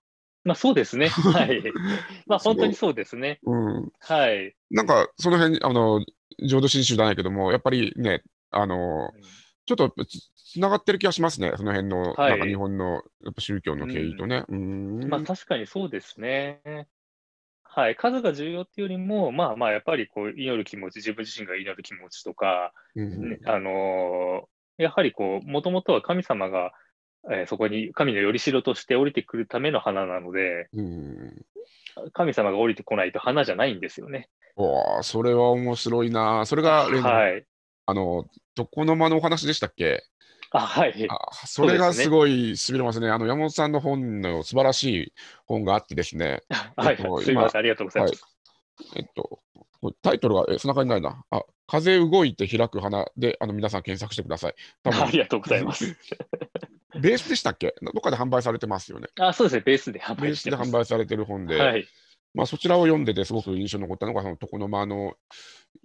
[0.45, 1.09] まあ、そうですね。
[1.33, 1.63] はい。
[2.27, 3.41] まあ、本当にそうですね。
[3.45, 4.55] うん、はい。
[4.71, 6.05] なんかその辺あの
[6.43, 9.11] 浄土真宗じゃないけども、やっぱりね、あの
[9.67, 14.45] ちょっとつつながってる気がしますね、その辺の、はいなんか日本のやっぱ宗教の経緯とね。
[14.49, 16.61] うんまあ、確かにそうですね。
[17.65, 17.97] はい。
[17.97, 26.73] 数が重要っていうよりも、まあまあ、やっぱりこう、祈る気持ち、自分自身が祈る気持ちとか、うんねあのーやはりこう、もともとは神様が、
[27.33, 31.45] えーそこに神のよりしろとして降りてくるための花なので、うん
[32.13, 34.29] 神様が降りてこないと花じゃないんですよね。
[34.57, 36.47] わあ、それは面白いな。
[36.47, 37.45] それが、はい。
[37.87, 40.03] あの床の間のお話でしたっけ？
[40.53, 41.07] あ、はい。
[41.11, 43.11] あそれがすごいしびれますね。
[43.11, 45.13] あの山本さんの本の素晴らしい
[45.47, 46.43] 本があってですね、
[46.77, 47.21] はいえっと。
[47.21, 47.61] すみません。
[47.61, 48.25] ありがとうございます。
[48.97, 49.41] えっと、
[50.03, 51.25] タイトルが、えそんな感じないな。
[51.31, 54.55] あ、風動いて開く花で、あの皆さん検索してください。
[54.83, 55.97] 多分 ありがとうございます。
[57.01, 57.75] ベースでしたっけ？
[57.83, 59.09] どっかで販売されてますよね。
[59.21, 59.63] あ、そうですね。
[59.67, 60.71] ベースで販ベースで売してます。
[60.71, 61.87] 販売されてる本で、はい。
[62.35, 65.15] まあ、そちらを読んでてすごく印象に残ったのが、その床の間の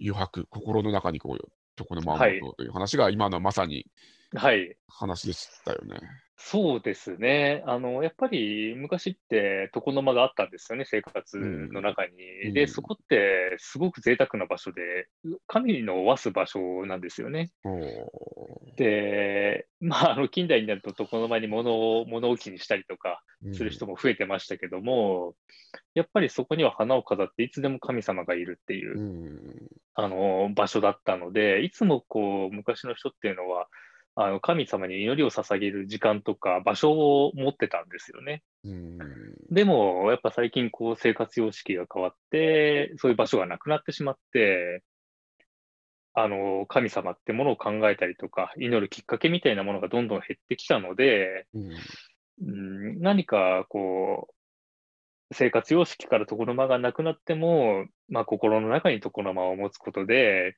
[0.00, 3.86] 余白、心の中にこう床の間を持とうという話が、今のまさに
[4.34, 4.76] はい。
[4.88, 5.98] 話でしたよね。
[6.42, 7.62] そうですね。
[7.66, 12.12] あの、やっぱり昔って床の間があったんですよね、生活の中に。
[12.46, 15.08] うんで、そこってすごく贅沢な場所で、
[15.46, 17.50] 神のわす場所なんですよね。
[18.76, 25.34] で、まあ、あの、近代になると床の間に物を、物置にしたりとかうんする人も増えてましたけども、
[25.94, 33.68] やっぱりそこには花を飾っていつでも神様がいるっていうう、んあの、場所だったので、いつもこう、昔の人っていうのは、
[34.22, 38.42] あの、神様に祈りを捧げる時間とか場所を持ってたんですよね。
[38.64, 38.98] うん
[39.50, 44.82] でも、やっぱ最近こう、生活様式が変わって、そういう場所がなくなってしまって、
[46.12, 51.70] あの、神様ってものを考えたりとか、祈るきっかけみたいなものがどんどん減ってきたので、うん
[52.42, 52.52] う
[52.96, 54.28] ん、何かこ
[55.30, 60.56] う、生活様式から床の間がなくなっても、まあ、心の中に床の間を持つことで、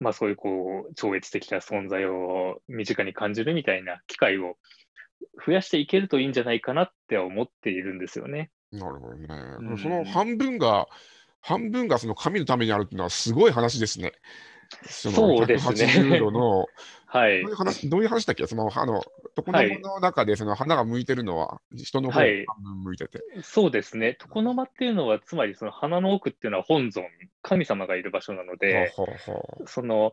[0.00, 4.56] まあ、そういうこう、超越的な存在を身近に感じるみたいな機会を
[5.46, 8.50] 増やしていけるといいんじゃないかなって思っているんですよね。
[8.72, 9.26] なるほどね。
[9.60, 10.88] うんその半分が、
[11.42, 14.12] 半分がその神のためにあるっていうのはすごい話ですね。
[14.86, 16.66] そのそうですね180度の、
[17.12, 17.56] はいどういう。
[17.56, 18.46] 話、どういう話だっけ？
[18.46, 19.02] その、あの、
[19.36, 22.22] 床の間の中でその花が向いてるのは、人の方半
[22.62, 23.20] 分向いてて。
[23.42, 24.16] そうですね。
[24.20, 27.04] 床の間っていうのは、つまりその花の奥っていうのは本尊、
[27.42, 30.12] 神様がいる場所なので、はあはあはあその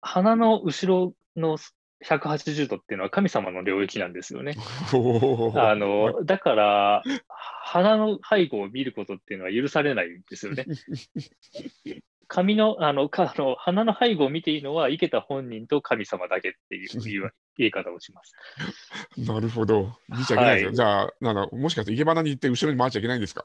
[0.00, 1.58] 花の後ろの
[2.04, 4.56] 180度っていうのは神様の領域なんですよね。
[5.54, 7.02] あの、だから、
[7.38, 10.66] 花の背後を見ることっていうのは許されないんですよね。
[12.32, 18.34] 神の、あの、かあの花の背後を見ていいのは、生けた本人と神様だけっていう言い方をします。
[19.20, 19.92] なるほど。
[20.08, 20.68] 見ちゃいけないですよ。
[20.68, 23.44] はいじゃあ、なんだもしかして生け花に行って後ろに回っちゃいけないんですか？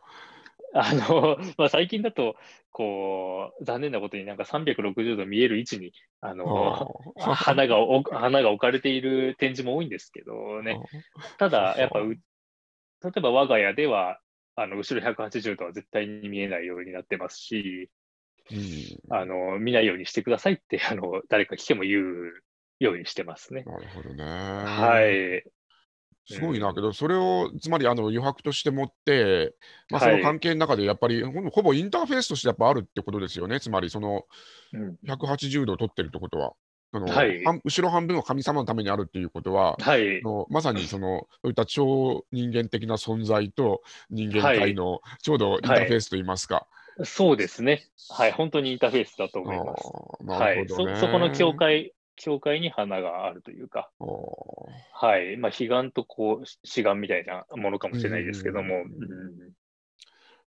[0.73, 2.37] あの、まあ、最近だと、
[2.71, 6.87] こう、残念なことになんか360度見える位置に、あの、
[7.19, 10.79] あ 花がお、花が置かれている展示も多いんですけどね。
[11.37, 12.19] ただ、やっぱう、例
[13.17, 14.21] えば我が家では、
[14.55, 17.96] あの、後ろ180度は絶対に見えないようになってますし、うん
[19.09, 22.33] あの、見ないようにしてくださいって、 あの、誰か来ても言う
[22.79, 23.63] ようにしてますね。
[23.63, 24.23] なるほどね。
[24.23, 25.43] はい。
[26.29, 29.55] すごいなけど、それをつまりあの余白として持って、
[29.89, 34.25] まあ、そのはい関係の中でやっぱり、ほぼほぼインターフェースとしてやっぱあるってことですよね、つまりその
[34.73, 36.53] うん180度を取ってるってことは。
[36.93, 40.21] あのはい半後ろ半分は神様のためにあるっていうことは、はいあ。
[40.23, 46.65] のまさにそのそういった超人間的な存在と人間界のちょうどインターフェースといいますか。
[47.03, 47.83] そうですね。
[48.09, 48.31] はい。
[48.31, 49.87] 本当にインターフェースだと思います。
[49.87, 50.67] あーなはい。
[50.67, 53.91] そ、そこの境界、境界に花があるというか、
[54.93, 55.37] はい。
[55.37, 59.51] まあ、彼岸とこう、志願みたいなものかもしれないですけども、うんうん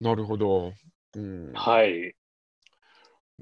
[0.01, 0.73] なるほど。
[1.15, 2.13] うん、はい。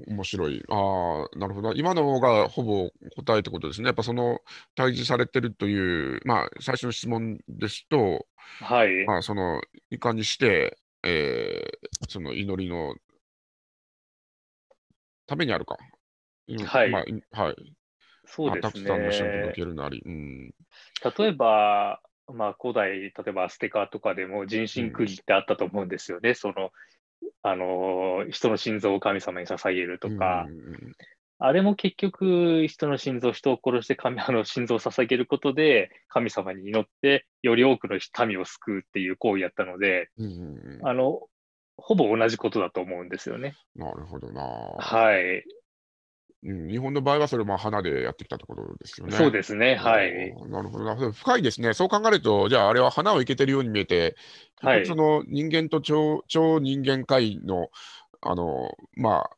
[0.07, 0.63] 面白い。
[0.69, 1.73] ああ、なるほど。
[1.73, 3.87] 今のがほぼ答えってことですね。
[3.87, 4.39] やっぱその
[4.75, 8.27] 対峙されてるという、まあ、最初の質問ですと、
[8.59, 9.05] はい。
[9.05, 12.95] まあ、そのいかにして、えーその祈りの
[15.27, 15.77] ためにあるか。
[16.47, 17.73] うんはいまあいはい。
[18.25, 19.53] そうですまあたくさんの人に届ね。
[19.53, 20.01] けるなり。
[20.05, 20.53] うん。
[21.17, 26.33] 例えば、まあ、古代、例えばアステカとかでも人心釘ってあったと思うんですよね。
[26.33, 26.71] その、
[27.43, 30.95] あの、人の心臓を神様に捧げるとか、うん
[31.43, 40.11] あれも結局、人の心臓、人を殺して神あの心臓を捧げることで、神様に祈って、より多くの民を救うっていう行為やったので、
[40.83, 41.21] あの、
[41.77, 43.55] ほぼ同じことだと思うんですよね。
[43.75, 44.43] なるほどな。
[44.43, 45.43] はい。
[46.43, 49.17] うん、日本の場合はそれをまあ花でやってきたところですよね。
[49.17, 49.75] そうですね。
[49.75, 50.35] はい。
[50.47, 50.95] なるほどな。
[51.11, 51.73] 深いですね。
[51.73, 54.15] そう考えると、じゃああれは花を生けてるように見えて、
[54.59, 57.69] はいその人間と超超人間界の、
[58.21, 59.29] あの、まあ、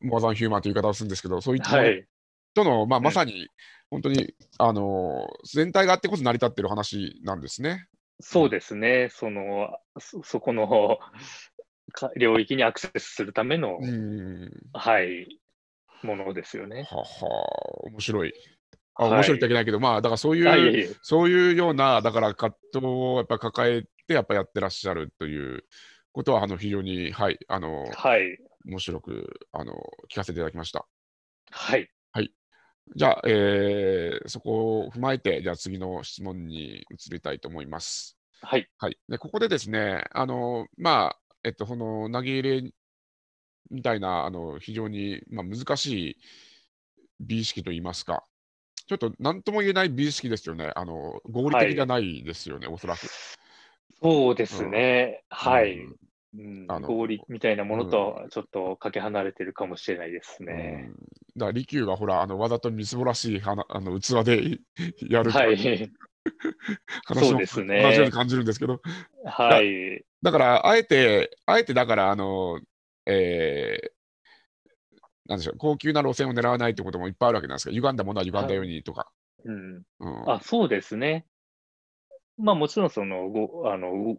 [0.00, 2.06] モアザンヒューマンという言い方をするんですけど、そういったものはい。
[2.54, 3.48] との、まあ、うんまさに
[3.90, 7.88] 本当に、あの、全体があってこそ成り立ってる話なんですね。
[8.20, 9.08] そうですね。
[9.10, 10.98] その、そ、そこの
[11.92, 14.50] か領域にアクセスするための、うん。
[14.72, 15.40] はい、
[16.02, 16.86] ものですよね。
[16.88, 17.04] はは、
[17.86, 18.32] 面白い。
[18.94, 25.64] あ、はい面白いっていけないけど、まあ、だからそういう、そういうような、だから葛藤をやっぱ抱えて、やっぱやってらっしゃるという
[26.12, 28.38] ことは、あの非常に、はい、あの、はい。
[28.64, 29.74] 面白くあの
[30.10, 30.86] 聞かせていただきました。
[32.12, 32.32] はい。
[32.96, 38.18] じゃあ、えーそこを踏まえて、じゃあ次の質問に移りたいと思います。
[38.42, 38.68] はい。
[38.78, 38.98] はい。
[39.08, 42.72] で、ここでですね、あの、まあ、えっと、この投げ入れ
[43.70, 46.16] みたいな、あの、非常に、まあ、難しい
[47.20, 48.24] 美意識といいますか、
[48.86, 50.72] ちょっと何とも言えない美意識ですよね。
[50.76, 53.08] あの、合理的じゃないですよね、おそらく。
[54.46, 55.24] そうですね。
[55.30, 55.78] はい。
[55.78, 55.96] うん
[56.32, 60.88] うんあの合理みたいなものとはちょっとかけ離れてるかもしれないですね。
[60.88, 60.94] うん
[61.36, 64.58] だから利休がほら、あのわざとみすぼらしい花あの器で
[65.08, 65.56] やるはい。
[67.06, 68.80] 話もそうですね同じように感じるんですけど、
[69.24, 70.04] はい。
[70.22, 72.60] だから、あえて、あえてだから、あの、
[73.06, 73.90] えー
[75.26, 79.08] なんでしょう、高級な路線を狙わないってこともいっぱいあるわけなんですが、歪んだものは歪んだようにとか。
[79.44, 79.82] うん。
[80.00, 81.24] うんあ、そうですね。
[82.36, 84.16] まあもちろんその、ご、あの、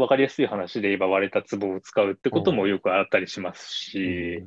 [0.00, 4.42] わかりやすい話で言えば割れた壺を使うってこともよくあったりしますし、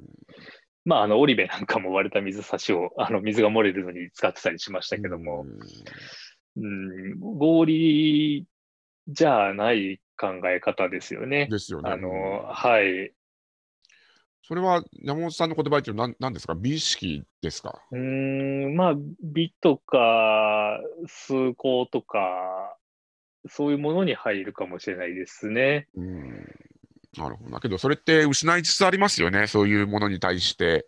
[0.86, 5.46] まああの、オリベなんかも割れた水差しを、あの、水が漏れるのに使ってたりしましたけども、
[6.58, 8.46] うん、合理
[9.08, 11.48] じゃない考え方ですよね。
[11.50, 11.89] ですよね。
[11.89, 13.13] あの、うんはい。
[14.46, 16.54] それは山本さんの言葉っていうのは何何ですか？
[16.54, 17.82] 美意識ですか？
[17.92, 22.78] うーん、まあ、美とか、崇高とか、
[23.48, 25.88] そういうものに入るかもしれないですね。
[25.96, 26.48] うん
[27.18, 27.52] なるほど。
[27.52, 29.48] だけど、それって失いつつありますよね。
[29.48, 30.88] そういうものに対して、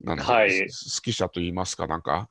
[0.00, 2.28] なんはいす好き者と言いますか、なんか。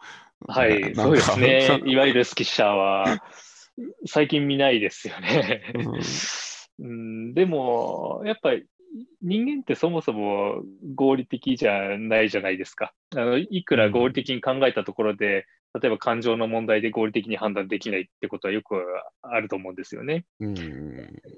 [0.48, 3.22] はい、な そうですね いわゆる好き者は、
[4.06, 5.74] 最近見ないですよね。
[6.80, 8.66] うんうん、でも、やっぱり
[9.22, 10.64] 人間ってそもそも
[10.96, 12.94] 合理的じゃないじゃないですか。
[13.16, 15.46] あのいくら合理的に考えたところで、
[15.82, 18.76] 例えば感情の問題で合理的に判断できないってことはよく
[19.24, 20.26] あると思うんですよね。
[20.40, 20.58] うん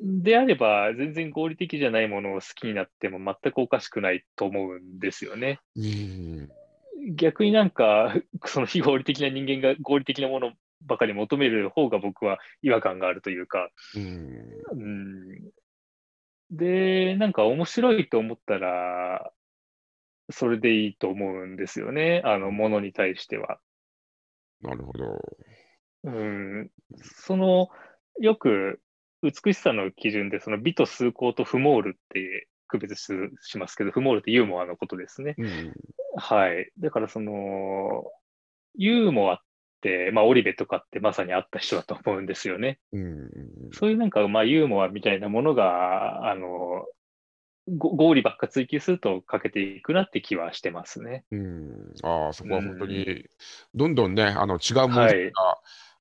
[0.02, 5.60] であれば、全然合理的じゃないものを好きになっても全くおかしくないと思うんですよね。
[5.76, 6.50] うん。
[7.15, 8.13] 逆になんか、
[8.45, 14.63] その非合理的な人間が合理的なものばかり求める方が僕は違和感があるというか、うん。
[14.71, 15.52] うん、
[16.52, 19.32] で、なんか面白いと思ったら、
[20.30, 23.60] それでいいと思うんですよね、あのものに対しては。
[24.65, 25.21] なるほど。
[26.04, 26.69] うん、
[27.01, 27.69] その、
[28.19, 28.82] よく
[29.21, 35.35] 美しさの基準で、その美と崇高と不モールって区別ししますけど、不モールってユーモアのことですね。
[35.37, 35.73] うん
[36.17, 36.71] はい。
[36.79, 38.06] だからその、
[38.75, 39.37] ユーモアっ
[39.81, 42.79] て、まあ、オリベとかってまさにあった人だと思うんですよね。
[42.94, 43.29] うん
[43.73, 46.85] そういうなんか、まあ、ユーモアみたいなものが、あの、ご
[47.67, 51.25] 合理ばっか追求すると欠けていくなって気はしてますね。
[51.31, 53.25] うんああ、そこは本当に、
[53.73, 55.31] どんどんね、あの違うものがはい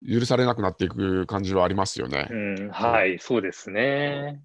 [0.07, 2.29] 許されなくなっていく感じはありますよね。
[2.31, 4.43] うん、はい、そうですね。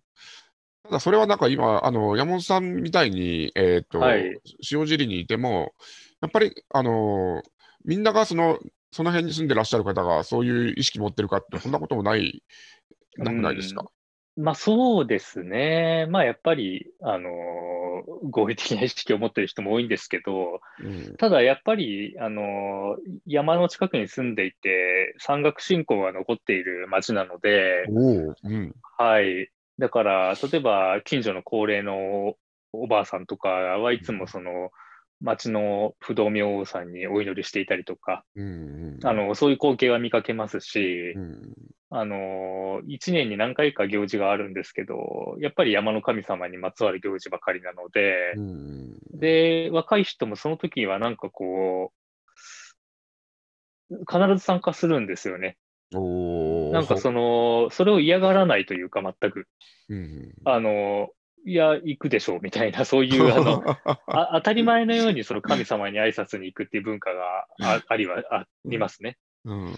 [0.83, 4.39] ただそれはなんか今、あの山本さんみたいに、えーとはい
[4.71, 5.73] 塩尻にいても、
[6.21, 7.43] やっぱりあの
[7.83, 8.57] みんながその
[8.91, 12.41] その辺に住んでらっしゃる方がそういう意識持ってるかって、そんなこともない、
[13.17, 13.85] なくないですか？
[14.39, 16.07] まあそうですね。
[16.09, 17.29] まあやっぱり、あの
[18.29, 21.15] 合理的な意識を持ってる人も多いんですけど、うん。
[21.17, 29.49] ただやっぱり、あの山の近くに住んでいて、山岳信仰が残っている町なので、うん、はい。
[29.77, 32.35] だから、例えば近所の高齢の
[32.71, 34.71] おばあさんとかはいつもその
[35.21, 41.53] 町の不動明王さんにお祈りしていたりとか、うん、うん、あのそういう光景は見かけますしう、ん、
[41.91, 51.91] あの、1年に何回か行事があるんですけど、やっぱり山の神様にまつわる行事ばかりなのでう、ん、で、若い人もその時はなんかこ
[53.91, 55.57] う、必ず参加するんですよね。
[55.91, 59.47] なんかその、それを嫌がらないというか、全く。
[59.89, 61.09] うん、あの、
[61.45, 63.63] いや、行くでしょうみたいな、そういう、あの、
[64.05, 69.17] あ当たり前のようにその神様に挨拶に行くっていう文化があありはありますね。
[69.45, 69.73] うん、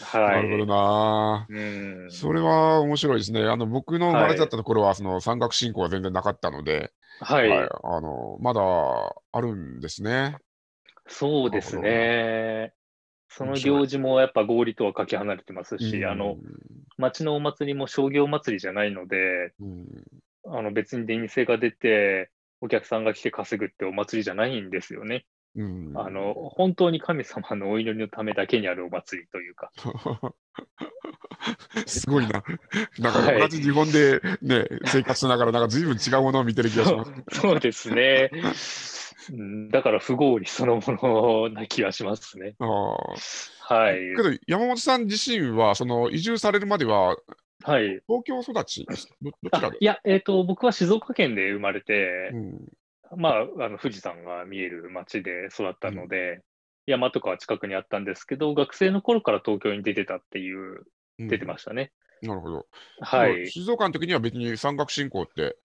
[0.00, 0.20] は。
[0.20, 1.46] ないるほどな。
[1.48, 2.10] うん。
[2.10, 3.42] それは面白いですね。
[3.42, 7.48] あの僕の生まれだったところは、その山岳信仰は全然なかったので、はい。
[7.48, 10.36] はいあのまだあるんですね。
[11.08, 12.72] そうですなね。
[13.30, 16.36] その行事もやっぱ合理とはかけ離れてますし、うんあの、
[16.96, 19.86] 町のお祭りも商業祭りじゃないので、うん
[20.50, 22.30] あの別に出店が出て、
[22.60, 25.26] お客さんが来て稼ぐってお祭りじゃないんですよね。
[25.56, 29.70] うん、あの、本当に神様のお祈りのためだけにあるお祭りというか。
[31.86, 32.44] すごいな。
[32.98, 37.40] なんかはい同じ日本でね、生活しながら、なんか随分違うものを見てる気がします。
[37.40, 38.30] そうですね。
[38.32, 42.54] うんだから不合理そのものな気がしますね。
[42.60, 43.96] あはい。
[44.14, 47.16] ーけど、山本さん自身は、その移住されるまでは、
[47.62, 48.00] はい。
[48.06, 48.86] 東京育ち
[49.80, 52.68] いや、えっ、と、僕は静岡県で生まれて、うん
[53.16, 56.42] まあ、あの富士山が見える町で育ったので、
[56.86, 60.86] 山とかは近くにあったんですけど、学生の頃から東京に出てたっていう、
[61.18, 61.90] うん出てましたね。
[62.22, 62.66] なるほど。
[63.00, 63.50] はい。
[63.50, 65.56] 静岡の時には別に山岳信仰って、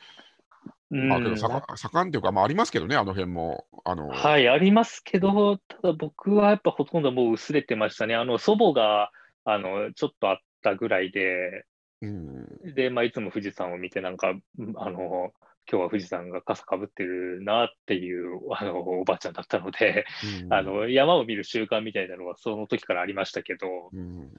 [0.89, 3.65] うんまあけど盛ん盛んっていうか、まあありますけどね、あの辺も。
[3.83, 8.15] あのはい、ありますけど、ただ僕はやっぱほとんどもう薄れてましたね。
[8.15, 9.11] あの、祖母が、
[9.45, 11.65] あの、ちょっとあったぐらいで、
[12.01, 15.33] うんで、まあ、いつも富士山を見て、なんか、うんあの、
[15.69, 20.05] 今日は富士山が傘かぶってるなっていう、あの、おばあちゃんだったので、
[20.43, 24.31] うんあの、山を見る習慣みたいなのはその時からありましたけど、うん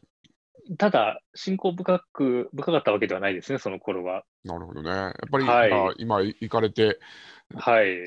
[0.78, 4.24] ただ、信仰深く、深かったわけではないですね、その頃は。
[4.44, 4.90] なるほどね。
[4.90, 6.98] やっぱり、はいまあ今行かれて、
[7.54, 7.98] はい。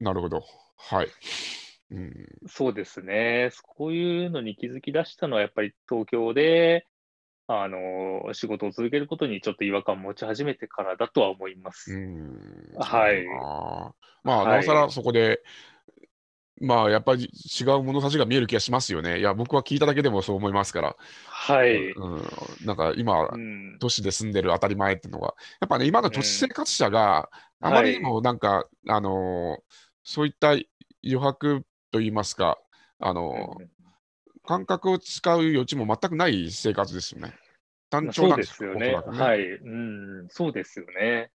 [0.00, 0.42] なるほど。
[0.78, 1.08] はい。
[1.90, 3.50] うんそうですね。
[3.64, 6.86] こういうのに気づき出したのは、やっぱり東京で、
[7.52, 11.96] あの、仕事を続けることにちょっと違和感を持ち始めてからだとは思いまうす。
[11.96, 12.38] ん
[12.78, 13.24] はい
[14.22, 15.40] まあ、はいなおさらそこで、
[16.60, 19.18] まあ、やっぱり違う物差しが見える気がしますよね。
[19.18, 20.96] いや、僕は聞いただけでもそう思いますから。
[21.26, 21.90] はい。
[21.92, 22.22] うん、
[22.66, 23.78] なんか今、うん。
[23.80, 27.30] 都市で住んでる当たり前っていうのが、やっぱね、今の都市生活者が
[27.60, 29.62] あまりにもなんか、あのー
[30.02, 32.58] そういった余白といいますか、
[32.98, 33.79] あのー
[34.50, 37.34] 感覚を使う余地も全くない生活ですよね。
[37.88, 38.94] 単調なんですよね。
[38.94, 39.42] はい。
[39.46, 41.30] うん、そうですよね。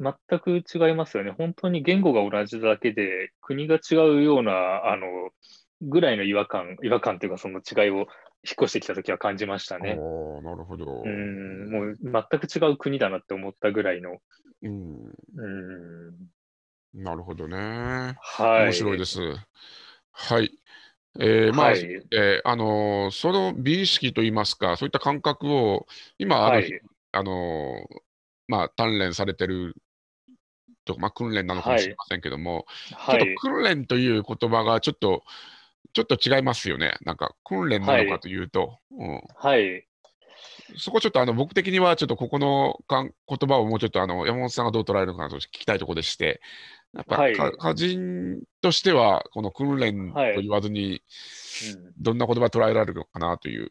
[0.00, 1.30] 全く違いますよね。
[1.30, 5.06] 本当に言語が同じだけで、国が違うような、あの、
[5.80, 8.06] ぐらいの違和感、違和感というか、その違いを引っ
[8.62, 9.90] 越してきたときは感じましたね。
[9.90, 11.04] なるほど。
[11.04, 14.18] うん、もう全く違う国だなって思ったぐらいの。
[14.62, 15.46] うん、う
[16.98, 18.16] ん、なるほどね。
[18.20, 18.64] はい。
[18.64, 19.20] 面白いです。
[20.10, 20.50] はい。
[21.20, 21.80] えーまあ、はい。
[22.12, 25.86] えーあのーその美意識といいますか、そういった感覚を、
[26.18, 26.80] 今、あの、はい。
[27.12, 27.96] あのー
[28.48, 29.74] まあ、鍛錬されてる
[30.84, 33.20] とか、まあ、訓練なのかもしれませんけども、はい。
[33.20, 35.24] ちょっと訓練という言葉がちょっと、
[35.92, 36.96] ちょっと違いますよね。
[37.04, 39.86] なんか、訓練なのかというと、うん、はい。
[40.76, 46.40] そこちょっとあの僕的には、ちょっとここのかん言葉をもうちょっとあの山本さんがどう捉えるのかなと聞きたいところでして、
[46.96, 51.00] やっぱ、はいか歌人としては、この訓練と言わずに、うん
[51.98, 53.70] どんな言葉捉えられるのかなという。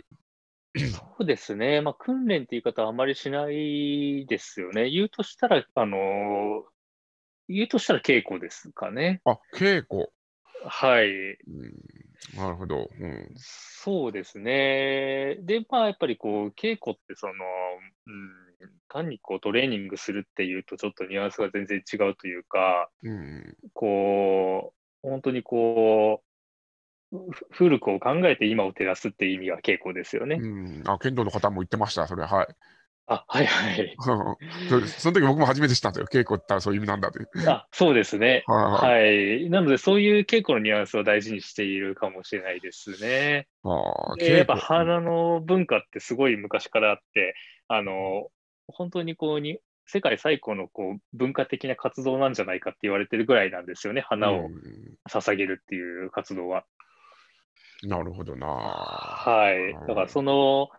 [0.76, 1.82] そうですね。
[1.82, 4.89] まあ、訓練って言い方はあまりしないですよね。
[4.89, 6.65] 言うとしたら、あの
[7.47, 9.21] 言うとしたら稽古ですかね。
[9.26, 10.09] あ、稽古。
[10.67, 11.07] はい。
[11.07, 12.89] うん、なるほど。
[12.99, 13.30] うん。
[13.38, 15.38] そうですね。
[15.41, 18.45] で、まあ、やっぱりこう、稽古ってその、うん、
[18.88, 23.58] 単にこうトレーニングするっていうと、ちょっとニュアンスが全然違うというか、うん。
[23.74, 26.22] こう、本当にこ
[27.12, 30.39] う、ふ古くを考えて今を照らすっていう意味が稽古ですよね。
[30.41, 30.84] うん。
[30.86, 32.24] あ、剣道の方も言ってました、それ。
[32.24, 32.47] はい。
[33.08, 33.95] あ、はいはい。
[34.68, 36.08] そその時僕も初めて知ったんですよ。
[36.08, 37.30] 稽古ってそういう意味なんだという。
[37.47, 38.43] あ、そうですね。
[38.47, 39.49] はいはいはい。
[39.49, 43.47] なので、そういう稽古のニュアンスを大事にしているかもしれないですね。
[43.64, 47.36] ああ、でやっぱ花の文化ってすごい昔からあって、
[47.68, 48.30] あの、
[48.68, 54.01] 本当にこうに、世界最古のこう文化的な活動なんじゃないかって言われてるぐらいなんですよね。
[54.01, 56.66] 花をうん捧げるっていう活動は。
[57.84, 58.47] なるほどな。
[58.47, 59.74] はい。
[59.88, 60.70] だからその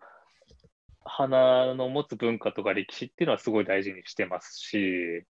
[1.05, 5.24] 花の持つ文化とか歴史っていうのはすごい大事にしてますし、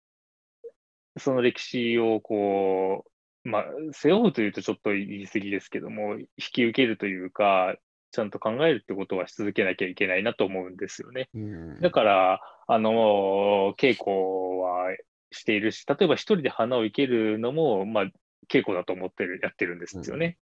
[1.16, 3.04] その歴史をこ
[3.44, 7.74] う、まあ、背負うというとちょっと言い過ぎですけども、引き受けるというか、
[8.12, 11.28] ちゃんと考えるってことはし続けなきゃいけないなと思うんですよね。
[11.34, 14.94] うんだから、あの、稽古は
[15.30, 18.04] しているし、例えば一人で花を生けるのも、まあ、
[18.48, 20.38] 稽古だと思ってる、やってるんですよね。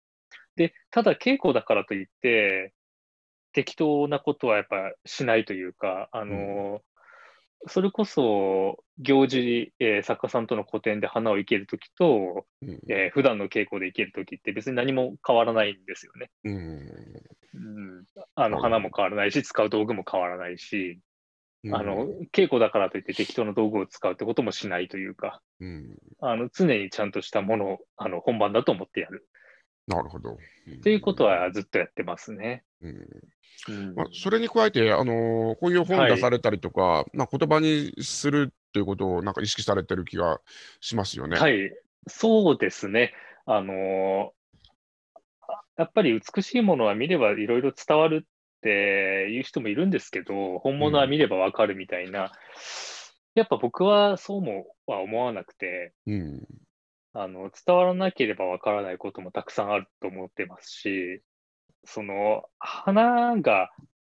[0.56, 2.74] で、ただ稽古だからといって、
[3.54, 6.82] 適当なことはやっぱしないというか、あの、
[7.68, 12.80] それこそ行事、えー作家さんとの個展で花を生けるときと、うん。
[12.90, 16.30] えー普段の稽古で生けるときって別に何も変わらないんですよね。
[16.46, 17.24] うん。
[17.54, 17.58] う
[18.02, 18.06] ん、
[18.36, 18.64] あのはい。
[18.64, 21.00] 花も変わらないし、使う道具も変わらないし、
[21.64, 21.76] うん。
[21.76, 25.98] あの、稽古だからといって適当な道具を使うってこともしないというか、うん。
[26.22, 29.28] あの、常にちゃんとしたものを、あの、本番だと思ってやる。
[29.90, 30.34] なるほど。
[30.34, 32.64] っていうことはずっとやってますね。
[32.82, 33.08] うん
[33.68, 40.40] うんまあ、それに加えて、あのこういう本はい出されたりとか、まあ、言葉にするということをなんか意識されてる気が
[40.80, 41.38] しますよね。
[41.38, 41.72] はい。
[42.08, 43.14] そうですね。
[43.46, 44.32] あの
[45.42, 48.70] あやっぱり美しいものは見ればいろいろ伝わるって
[49.32, 52.32] いう人もいるんですけど、本物は見ればわかるみたいな、
[53.34, 56.48] やっぱ僕はそうもは思わなくて、うん
[57.22, 61.22] あの、伝わらなければわからないこともたくさんあると思ってますし、
[61.84, 63.70] その、花が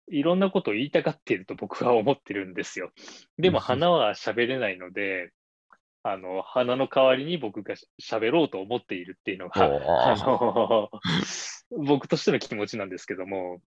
[0.08, 2.92] いろんなことを言いたがっていると僕は思ってるんですよ。
[3.38, 5.32] でもうん花は喋れないので、
[6.02, 10.90] あの、花の代わりに僕がし喋ろうと思っているっていうのが、ああの、
[11.86, 13.62] 僕としての気持ちなんですけども、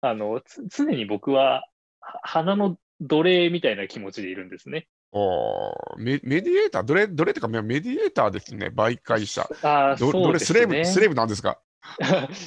[0.00, 1.68] あの、つ常に僕は
[2.00, 4.88] は花の奴隷みたいな気持ちでいるんですね。
[5.12, 9.48] あメメディエーター、どれ、どれっていうか、メディエーターですね、媒介者。
[9.62, 10.84] ああ、どどれ、そうですスレーブ、ね。
[10.84, 11.58] スレーブなんですか？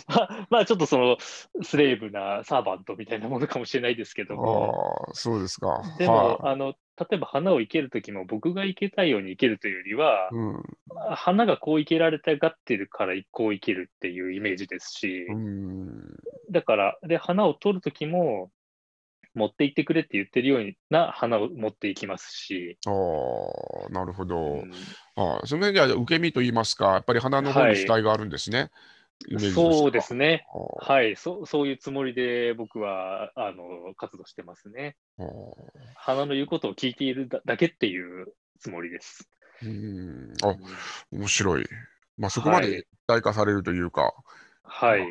[0.07, 1.17] まあまあちょっとその
[1.63, 5.81] スレーブなサーバントみたいなものかもしれないですけども、ああ、そうですか。
[5.97, 6.37] でも、はい。
[6.43, 10.63] あの例えば花を生けるときも僕が生けたいように生けるというよりは、うん。
[11.15, 16.03] 花がこう生けられたがってるからこう生けるっていうイメージですし、うん。
[16.51, 18.51] だからで花を取るときも
[19.33, 24.37] 持って行ってくれって言ってるような花を持っていきますし、ああ、なるほど。
[24.37, 24.71] うん
[25.15, 28.71] ああその辺じゃ受け身といいますか、やっぱり花の方に主体があるんですね。
[29.29, 30.45] はそうですね。
[30.79, 34.95] はいそ、そういうつもりで僕はあの活動してますね。
[35.95, 39.29] 花の言うことを聞いているだだけっていうつもりです。
[39.63, 40.55] うんあ、
[41.11, 41.65] 面白い。
[42.17, 44.13] まあ、そこまで一体化されるというか、
[44.63, 44.99] はい。
[44.99, 45.09] まあ、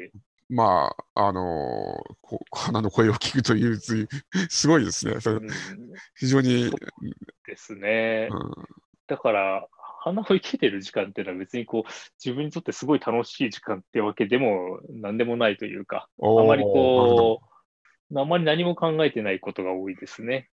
[0.59, 4.09] あのーこ花の声を聞くという、つい
[4.49, 5.21] すごいですね。
[5.21, 5.49] それうん
[6.17, 6.71] 非常に、
[7.47, 8.29] ですね。
[8.31, 9.67] うんだから、
[10.03, 11.91] 花を生けてる時間っていうのは別にこう、
[12.25, 17.43] 自分にとってすごい楽しい時間ってわけでも何でもないというか、あまりこ
[18.11, 20.49] う、あまり何も考えてないことが多いですね。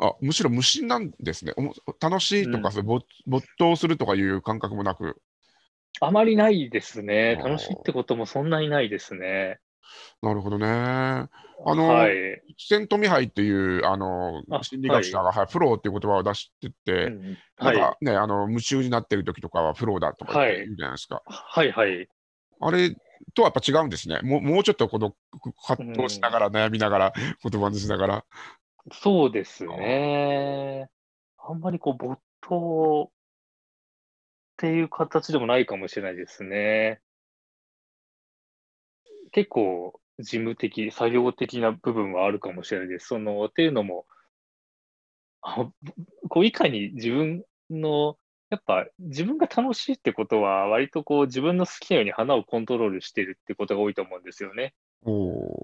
[0.00, 1.52] うあむしろ無心なんですね。
[2.00, 2.86] 楽しいとか、うん
[3.26, 5.20] 没頭するとかいう感覚もなく、
[6.00, 7.36] あまりないですね。
[7.36, 9.60] 楽しいってこともそんなにないですね。
[10.22, 10.66] なるほどね。
[10.68, 11.28] あ
[11.64, 12.42] のはい。
[12.58, 17.78] セントミハイっていう、あのあ心理学者が、はいフローっていう言葉を出してて、うんはい。
[17.78, 21.22] なんかね、あの夢中になってる時とかはフローだとか言うじゃないですか。
[21.26, 22.08] はいはい。
[22.60, 22.96] あれ
[23.34, 24.20] とはやっぱ違うんですね。
[24.22, 25.14] もうもうちょっとこの
[25.66, 27.12] 葛藤しながら、悩みながら、
[27.42, 28.24] 言葉にしながら。
[28.92, 30.88] そうですね。
[31.38, 33.10] あんまりこう、没頭
[34.62, 37.00] っていう形でもないかもしれないですね。
[39.32, 43.08] 結構、事務的、作業的な部分はあるかもしれないです。
[43.08, 44.06] その、っていうのも、
[45.40, 45.68] あ
[46.28, 48.16] こう、いかに自分の、
[48.50, 54.74] やっぱ自分が楽しいってことは、割とこう、自分の好きなように花をコントロールしてるってことが多いと思うんですよね。
[55.04, 55.12] おー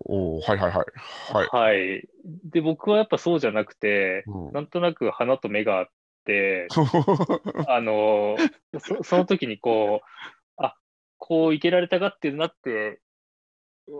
[0.06, 0.86] おーはいはいはい。
[1.32, 1.48] はい。
[1.52, 2.08] はい。
[2.50, 5.92] で、僕はやっぱそうじゃなくて、うんなんとなく鼻と目があって、
[7.68, 8.36] あの
[8.78, 10.06] そ、その時にこう、
[10.56, 10.76] あ、
[11.16, 13.00] こう生けられたがってるなって、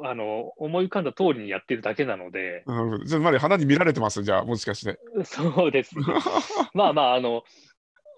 [0.05, 4.99] あの、思い浮かんだ通りにやってるだけなので、うんつまり花に見られてます、じゃあ、もしかして。
[5.25, 6.05] そうですね。
[6.75, 7.45] まあまあ、あの、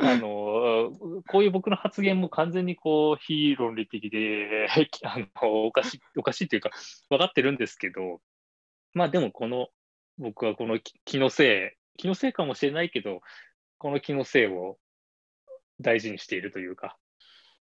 [0.00, 0.92] あの、
[1.28, 4.66] こういう僕の発言も完全にこう、非論理的で、
[5.04, 6.70] あの、おかしい、おかしいというか、
[7.10, 8.20] 分かってるんですけど、
[8.94, 9.68] まあでもこの、
[10.18, 13.20] 僕はこの気気のせい、気のせいかもしれないけど、
[13.80, 14.76] この気のせいを
[15.80, 16.98] 大事にしているというか。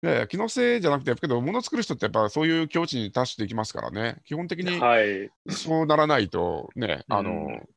[0.02, 4.20] いやいや、気のせいじゃなくて、けど、もの作る人ってやっぱそういう境地に達していきますからね。
[4.26, 5.30] 基本的にはい。
[5.48, 7.68] そうならないとね、あの、うん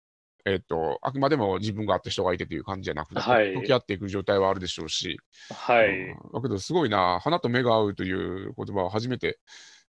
[0.47, 5.17] えっと、あくまでも自分があって人がいてという感じじゃなくて、はい向き合っていく状態はあるでしょうし、
[5.49, 5.87] はい。
[5.87, 9.39] うんだけどすごいな、花と目が合うという言葉は初めて、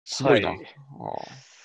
[0.04, 0.50] すごいな。
[0.50, 1.55] はいあ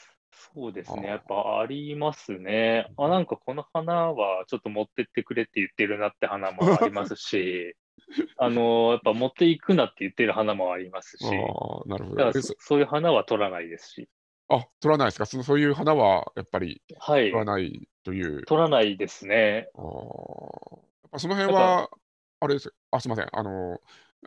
[0.54, 1.08] そうですね。
[1.08, 2.88] やっぱありますね。
[2.98, 7.76] あ、なんかこの花はちょっと持ってってくれって言ってるなって花もありますし、
[8.38, 12.16] あの、やっぱ持っていくなって言ってる花もありますし、あーなるほど。
[12.18, 14.10] だからでそそういう花は取らないですし、
[14.50, 15.26] あ、取らないですか？
[15.26, 17.32] そのそういう花はやっぱりはい取。
[17.32, 18.44] らないという。
[18.44, 19.70] 取らないですね。
[19.76, 21.90] あーやっぱその辺は、
[22.42, 22.74] あれです。
[22.92, 23.30] あ、すみません。
[23.32, 23.80] あの、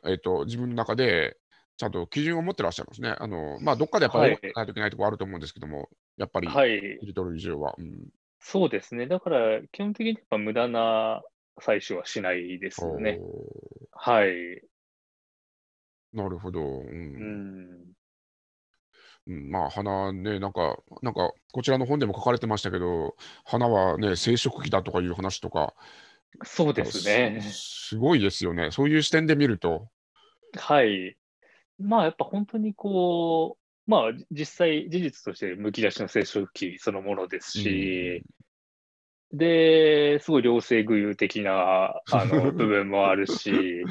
[0.06, 1.36] えっ、と、自分の中で、
[1.76, 3.14] ちゃんと基準を持ってらっしゃいますね。
[3.18, 6.98] あの、まあ、どっかでやっぱはいえないといけないところあると思うんですけども、やっぱり、はい。
[7.00, 7.74] 切り取る以上は。
[7.78, 8.08] うん。
[8.40, 9.06] そうですね。
[9.06, 11.22] だから、基本的にやっぱ無駄な
[11.56, 13.18] 採取はしないですよね。
[13.18, 14.62] おはい。
[16.14, 16.60] ーなるほど。
[16.60, 16.64] う。
[17.18, 17.94] うんん。
[19.26, 25.74] うんまあ、花ね、なんか、なんか、こちらの本でも書かれてましたけど、花はね、生殖器だとかいう話とか、
[26.44, 27.40] そうですね。
[27.40, 28.70] すすごいですよね。
[28.70, 29.88] そういう視点で見ると。
[30.56, 31.16] はい。
[31.78, 38.24] まあ、やっぱ本当にこう、まあ、じ実際、事実としてむき出しの生殖器そのものですし、
[39.32, 43.84] で、すごい両性具有的なあの 部分もあるし、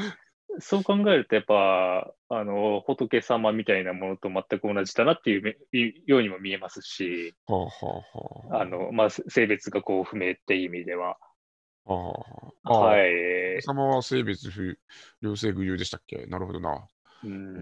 [0.60, 5.58] そう考えると、やっぱ、あの、仏様みたいなものと全く同じだなっていう
[6.06, 11.18] ようにも見えますし、はあ、はあはあ、あの、まあ、せ性別がこう不明っていう意味では。
[11.86, 13.12] はあ、ああはい。
[13.64, 14.80] 神様は性別不
[15.22, 16.26] 両性具有でしたっけ？
[16.28, 16.88] なるほどな。
[17.24, 17.58] ううんん、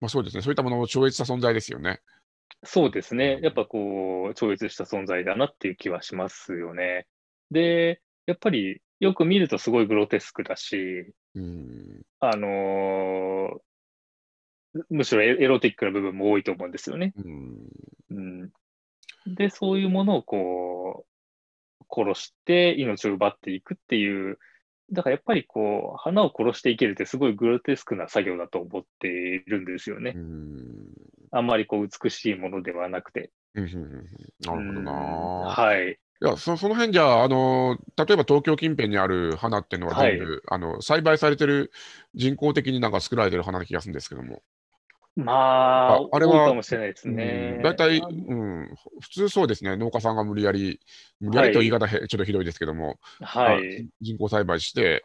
[0.00, 0.42] まあそうですね。
[0.42, 2.00] そういったものを超越した存在ですよね。
[2.64, 3.38] そうですね。
[3.42, 7.06] やっぱこう、超越した存在だなっていう気はしますよね。
[7.50, 12.02] で、やっぱりよく見るとすごいグロテスクだし、うん。
[12.20, 13.60] あのー
[14.90, 17.12] むしろエエロティックな部分も多いと思うんですよね。
[17.16, 17.58] うん。
[18.10, 18.50] うん、
[19.34, 21.06] で、そういうものをこ
[21.80, 24.38] う、殺して命を奪っていくっていう、
[24.92, 30.18] だからやっぱりこう、花を殺していけるってすごいグロテスクな作業だと思っているんですよねう。
[30.18, 30.86] ん。
[31.30, 33.30] あんまりこう美しいものではなくて。
[33.54, 34.92] なるほどうんな。
[34.92, 35.98] はい。
[36.20, 41.70] いやそその辺じゃあ、あの例えば東京近辺にある花っていうのは全部、あの栽培されてる
[42.14, 44.42] 人工的になんか作られてる花な気がするんですけども、
[45.16, 47.60] まあ、ああれは多いかもしれないですね。
[47.62, 50.80] 大体、あうん、普通そうですね、農家さんが無理やり、
[51.20, 53.88] 無理やりと言い方へ、ちょっとひどいですけども、まあはい。
[54.00, 55.04] 人工栽培して、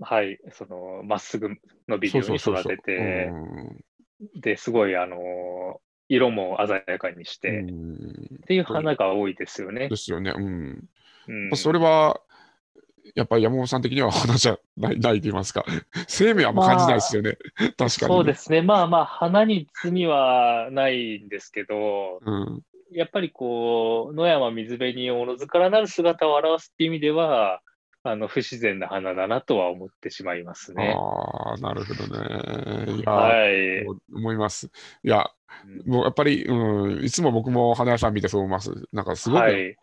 [0.00, 0.38] はい。
[0.52, 1.48] その、まっすぐ
[1.88, 3.00] 伸びるように育ててう、
[4.36, 9.96] んで、すごい、あの、色も鮮やかにして、っうんていう花が多いですよねで。
[9.96, 10.32] すよね。
[10.36, 10.88] うん。
[11.28, 12.20] うんまあそれは、
[13.14, 15.64] やっぱり山本さん的には花じゃないないと言いますか、
[16.08, 17.38] 生命はもう感じないですよね。
[17.56, 17.90] 確かに。
[17.96, 18.62] そうですね。
[18.62, 22.62] まあまあ、花に罪はないんですけど、うん。
[22.90, 27.60] やっぱりこう、野山水辺おのずからなる姿を表すっていう意味では、
[28.02, 30.94] あの、不自然な花だなとは思ってしまいますね。
[30.96, 32.92] ああ、なるほどね。
[32.92, 33.86] いや、はい。
[34.14, 34.70] 思います。
[35.02, 35.30] いや、
[35.64, 38.72] うんもうやっぱり、うん、いつも僕も花屋さん見てそう思います。
[38.92, 39.76] なんかすごくはい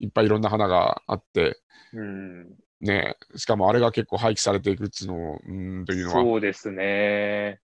[0.00, 0.06] い。
[0.08, 1.60] っぱいいろんな花があって、
[1.92, 2.56] うん。
[2.82, 7.60] ね、しかもあれが結構廃棄されていくっていうのを、うん、というのは、そうですね。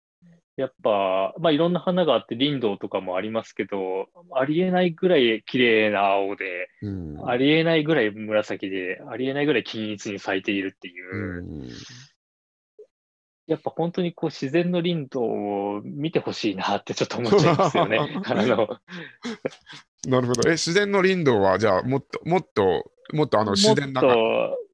[0.58, 11.70] やっぱ、まあいろんな花があって、林道とかもありますけど、ありえないぐらい綺麗な青で、うん、ありえないぐらい紫で、ありえないぐらい均一に咲いているっていうう、ん、
[13.48, 18.00] やっぱ本当にこう自然の林道を見てほしいなってちょっと思っちゃいますよね。
[18.26, 18.80] あの、
[20.08, 20.50] なるほど。
[20.50, 24.65] え、自然の林道は、じゃあ、もっと、もっと、もっとあの自然なもっと、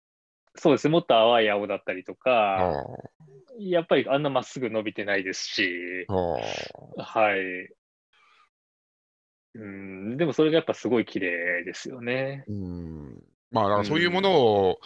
[0.62, 2.86] そうですね、もっと淡い青だったりとあか、
[3.57, 7.74] やっぱりあんなまっすぐ伸びてないですし、はい。
[9.55, 12.45] うん、でもそれがやっぱすごい綺麗ですよね。
[12.47, 13.24] うん。
[13.49, 14.80] まあ、だからそういうものを、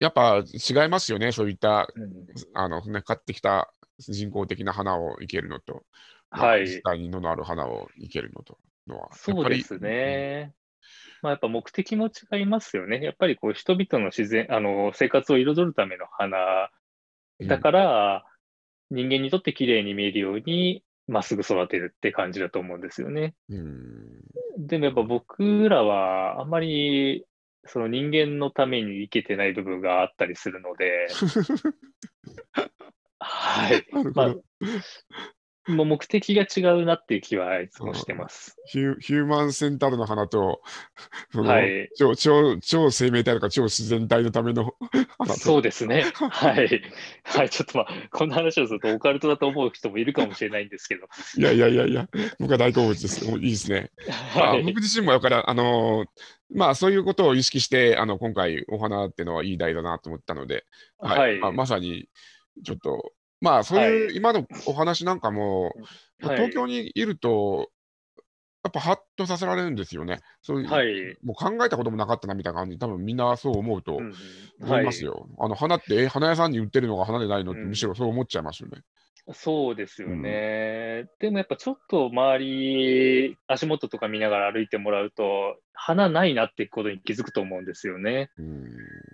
[0.00, 5.84] やっぱ違いますよね、そういった、うん、あの、ね、買ってきた人工的な花を生けるのと、
[6.32, 8.58] まあはい実際に野のある花を生けるのと
[8.88, 10.54] のは、やそうですね。
[11.22, 13.02] まあやっぱ目的も違いますよね。
[13.02, 16.70] やっぱりこう人々の自然、あの、生活を彩るための花
[17.46, 18.24] だから、
[18.90, 23.34] 人間にとって綺麗に見えるように、まっすぐ育てるって感じだと思うんですよね。
[23.48, 24.20] うん。
[24.58, 27.24] でもやっぱ僕らはあんまり
[27.64, 31.08] その人間のために生けてない部分があったりするので、
[33.18, 33.86] はい。
[34.14, 34.42] まあど。
[35.68, 38.56] もう目的が違うなっていう気はいつもしてます。
[38.66, 40.60] ヒュヒューマンセンタードの花と、
[41.30, 44.74] そのはい超超超生命体とか超自然体のための
[45.18, 45.40] 花と。
[45.40, 46.04] そうですね。
[46.14, 46.82] はい。
[47.24, 47.50] はい。
[47.50, 51.06] ちょっとまあ、こんな話をするとオカルトだと思う人もいるかもしれないんですけど。
[51.38, 52.08] いやいやいやいや、
[52.40, 53.24] 僕は大好物です。
[53.24, 53.92] も ういいですね。
[54.34, 54.64] あはい。
[54.64, 56.06] 僕自身もだから、あのー
[56.54, 60.64] まあ、そういうことを意識して、あの今回、お花っていうのはいい題だなと思ったので、
[60.98, 62.08] はいはいまあ、まさに
[62.64, 63.12] ちょっと、
[63.42, 65.74] まあ、そういう、はい今のお話なんかも、
[66.20, 67.68] まあはい東京にいると、
[68.64, 70.20] やっぱハッとさせられるんですよね。
[70.40, 71.16] そういう、はい。
[71.24, 74.14] もう考えたこともなかったなみたいな感じ、多分みんなそう思うとうんうん
[74.62, 75.28] 思いますよ。
[75.40, 78.82] あの花って、え、花屋さんに売ってるのが花でないのって、うんむしろそう思っちゃいますよね。
[79.32, 81.06] そうですよね。
[81.20, 88.30] でもやっぱちょっと周り、足元とか見ながら歩いてもらうと、花ないなってことに気づくと思うんですよね。
[88.38, 88.62] うん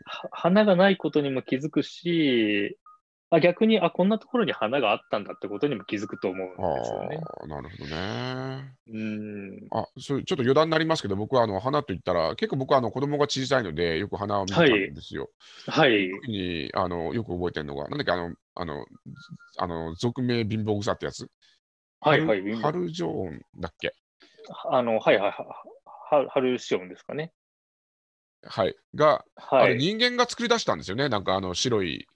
[0.05, 2.79] は花がないことにも気づくし、
[3.31, 7.21] あ逆に、あ、こんなところに花があったんだってことにも気づくと思うんですよね。
[7.23, 8.75] ああ、なるほどね。
[8.91, 9.69] うん。
[9.71, 15.29] あそうちょっと余談になりますけど、僕はあの花といったら、結構僕はあの子供が小さいので、よく花を見てたんですよ。
[15.67, 16.11] はい。
[16.11, 18.87] 特にあのよく覚えてるのが、なんだっけ、あの、あの、
[19.59, 21.29] あの俗名貧乏草ってやつ。
[22.01, 23.93] はいはい春春ジョーンだっけ
[24.71, 25.33] あの、はいはいはい。
[26.11, 27.33] はハルシオンですかね。
[28.43, 28.75] はい。
[28.95, 29.79] が、あれはい。
[29.79, 31.09] 人間が作り出したんですよね。
[31.09, 32.07] なんかあの白い。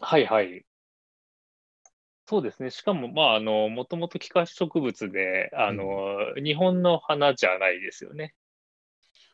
[0.00, 0.64] はいはい。
[2.26, 2.70] そうですね。
[2.70, 8.34] しかも、まあ、あの、もともと気化植物で、あの、日本の花じゃないですよね。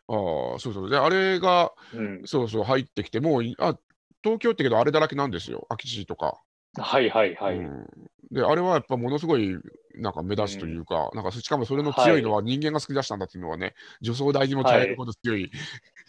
[0.09, 0.91] ああ、そうそう。
[0.91, 2.23] で、あれが、うん。
[2.27, 3.79] そうそう、入ってきて、もうい、あ、
[4.23, 5.67] 東京ってけど、あれだらけなんですよ。
[5.69, 6.43] 空き地とか。
[6.77, 7.57] はいはいはい。
[7.57, 7.87] うん
[8.31, 9.57] で、あれはやっぱものすごい
[9.97, 15.51] なんか目立つというか、なんかしかもそれの強いのは人間が作り出したんだっていうのはね、除草大にも伝えるほど強い。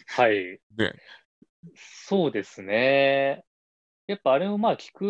[0.06, 0.60] はい。
[0.76, 0.94] ね
[1.76, 3.44] そうですね。
[4.06, 5.04] やっぱあれもまあ菊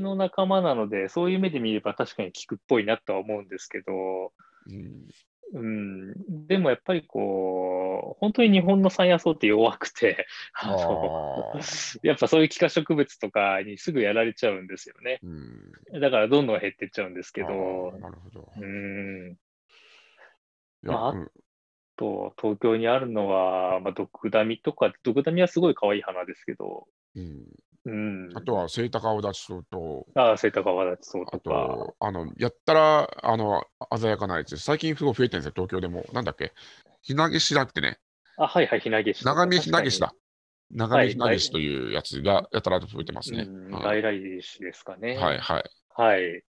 [0.00, 4.32] の仲間なので、そういう目で見れば確かに菊っぽいなとは思うんですけど、
[4.66, 5.08] うん。
[5.54, 11.60] うん、でもやっぱりこう、本当に日本の山野草って弱くて、 あのあ
[12.02, 15.20] やっぱそういう気化植物とかにすぐやられちゃうんですよね。
[15.22, 16.00] うん。
[16.00, 18.52] だからどんどん減っていっちゃうんですけあどー、なるほど。
[18.58, 19.38] うん、
[20.82, 21.30] まあうん。
[21.96, 26.86] と東京にあるのは、まあ、ドクダミとか、ドクダミはすごい可愛い花ですけど、
[27.16, 27.44] うん
[27.84, 33.64] うん、あとはセイタカアオダチソウと、ああ、セイタカワダチソウあとか、と、あの、やったら、あの、
[33.98, 34.58] 鮮やかなやつ。
[34.58, 36.04] 最近すごい増えてるんですよ、東京でも。
[36.12, 36.52] なんだっけ、
[37.02, 37.98] ひなげしなくてね、
[38.36, 39.24] あ、はいはい、ひなげし。
[39.24, 40.12] 長見ひなげしだ。
[40.70, 43.46] 長見ひなげしはいというやつがやたらと増えてますね。
[43.70, 45.16] 外来種ですかね。
[45.16, 45.64] はいはい。
[45.94, 46.42] はい。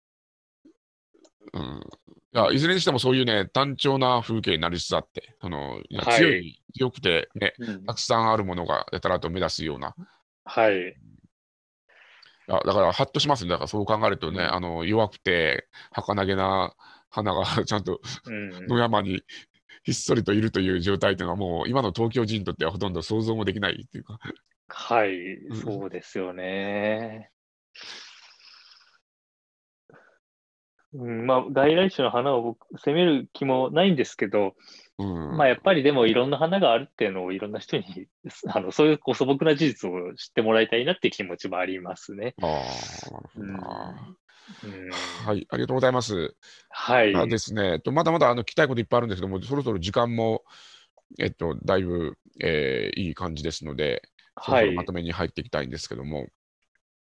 [1.53, 1.81] うん、
[2.33, 9.95] いやいずれにしてもそういうね、単調な風景になりつつあって、そのいやはい強い、強くて、ね、うんたくさんあるものがやたらと目立つような、
[10.43, 10.97] はい。
[12.49, 14.53] いやだから、ハッとしますね、だからそう考えるとね、うん。
[14.53, 16.73] あの弱くて、儚げな
[17.09, 19.21] 花が ちゃんとうん野山に
[19.83, 24.19] ひっそりといるという状態というのは、もう今の東京人にとってはほとんど想像もできないっていうか、
[24.69, 27.31] はい、んそうですよね。
[30.93, 34.55] うん、まあ、外来種の花を僕、責める気もないんですけど、
[34.99, 37.83] うん、まあ、やっぱりでもいろんな花があるっていうのをいろんな人に、
[38.49, 42.35] あの、そういうこう素朴な事実を知ってもらいたいなっていう気持ちもありますね。
[42.41, 44.17] ああ、なるほどな。
[44.63, 44.89] うん、
[45.25, 46.35] はい、ありがとうございます。
[46.69, 47.15] はい。
[47.15, 50.43] あですね、とまだまだあの聞きたいこといっぱいあるんですけども、そろそろ時間も、
[51.19, 54.01] えっと、だいぶ、えーいい感じですので、
[54.41, 56.27] そろはいそろまとめに入っていきたいんですけども、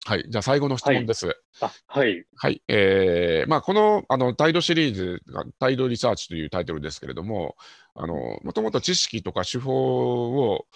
[0.06, 1.36] はい、じゃあ最後の質問です。
[1.60, 2.26] あ、はい。
[2.36, 7.56] はい、えーまあ、このあの態度シリーズが、態度リサーチというタイトルですけれども、
[7.94, 10.66] あのもともと知識とか手法を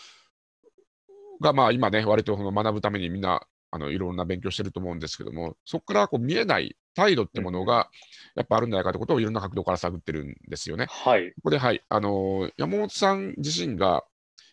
[1.40, 7.90] が、まあ、今ね、割とその学ぶためにみんなあのいろんな勉強してると思うんですけども、そこからこう見えない態度ってものが
[8.34, 10.86] やっぱあるんじゃないかということをいろんな角度から探ってるんですよね。
[10.88, 11.30] はい。
[11.32, 14.04] ここで、はい、あの山本さん自身が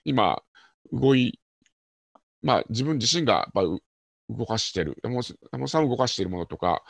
[0.04, 0.42] 今、
[0.92, 1.40] 動い、
[2.44, 3.82] まあ、自分自身がやっぱう
[4.30, 6.84] 動かしている山本、さんを動かしているものとか、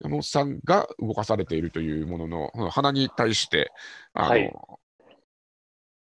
[0.00, 3.70] 山本さんが動かされているというものの、この花に対して、
[4.14, 4.52] あのはい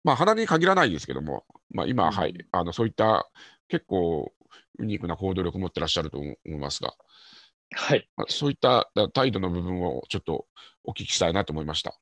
[0.03, 3.29] まあ、花に限らないですけども、まあ、今、うんはい、あのそういった
[3.69, 4.33] 結構
[4.79, 6.95] ユニークな行動力を持ってらっしゃると思いますが、
[7.73, 8.09] はい。
[8.17, 10.47] まあそういっただ態度の部分をちょっと
[10.85, 11.95] お聞きしたいなと思いました。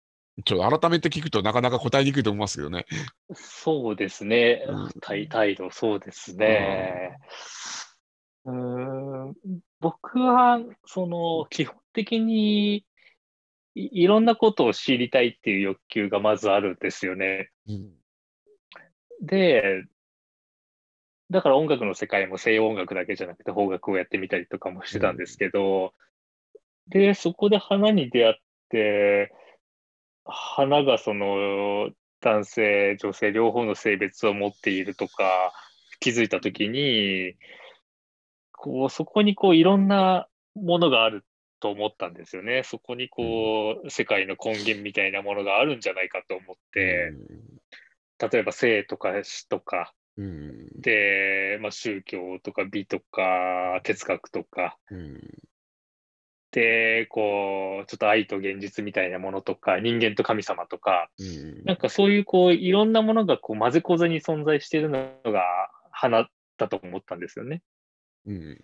[0.45, 2.87] ちょっと改めて聞くとなかなか答えにくいと思いますけどね。
[3.35, 4.91] そうですねうん。
[5.01, 7.18] 態態度、そうですね。
[7.18, 9.36] うーん、
[9.80, 12.84] 僕は、その、基本的に
[13.78, 17.51] い、いろんなことを知りたいっていう欲求がまずあるんですよね。
[17.66, 17.93] うん
[19.20, 19.82] で、
[21.30, 25.93] だから音楽の世界も西洋音楽だけじゃなくて邦楽をやってみたりとかもしてたんですけど、
[26.86, 28.34] で、そこで花に出会っ
[28.70, 29.32] て、
[30.24, 35.53] 花がその男性、女性両方の性別を持っているとか
[36.01, 37.34] 気づいたときに、
[38.59, 41.25] こう、そこにこういろんなものがある
[41.61, 42.63] と思ったんですよね。
[42.65, 47.13] そこにこう、世界の根源みたいなものがあるんじゃないかと思って、
[48.21, 50.81] 例えば性とか死とか、うん。
[50.81, 55.21] で、まあ、宗教とか美とか哲学とか、うん。
[56.51, 61.65] で、こう、ちょっと愛と現実みたいなものとか、人間と神様とか、うん。
[61.65, 65.45] なんかそういうこう、いろんなものがこう混ぜこぜに存在しているのが
[65.93, 67.63] 花だと思ったんですよね。
[68.29, 68.59] うん。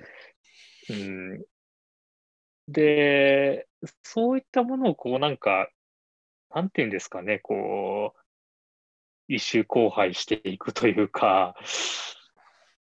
[0.90, 0.92] う
[1.38, 1.44] ん。
[2.68, 3.66] で、
[4.02, 5.68] そういったものをこうなんか、
[6.54, 8.20] なんていうんですかね、こう、
[9.28, 11.56] 一周交配していくというか、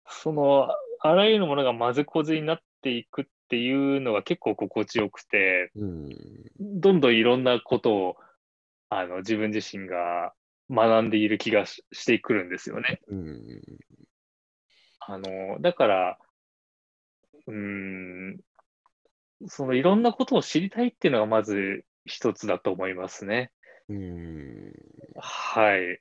[0.08, 0.68] その、
[1.00, 6.16] あらゆるものが混ぜこぜになっていくっていうのが結構心地よくて、うん。
[6.60, 8.16] どんどんいろんなことを、
[8.90, 10.34] あの、自分自身が
[10.70, 13.00] 学んでいる気がししてくるんですよね。
[13.08, 13.62] うん。
[15.00, 16.18] あの、だから、
[17.46, 18.40] うーん、
[19.46, 23.52] そのいろんなことを知りたいっていうのがまず一つだと思いますね。
[23.88, 24.72] うん。
[25.16, 26.00] はい。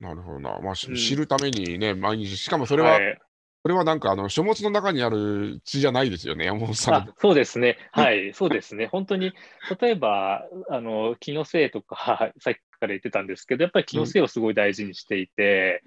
[0.00, 0.58] なるほどな。
[0.60, 3.18] まあ、知るためにね、毎日、しかもそれは、はい。
[3.62, 7.76] それはなんかあの書物の中にある血じゃないですよね、山本さんそうですね。
[7.92, 8.32] はい。
[8.32, 8.86] そうですね。
[8.86, 9.34] 本当に、
[9.80, 15.82] 例えば、あの、気のせいとか、 さっきから言ってたんですけど、やっぱり気のせいをすごい大事にしていて、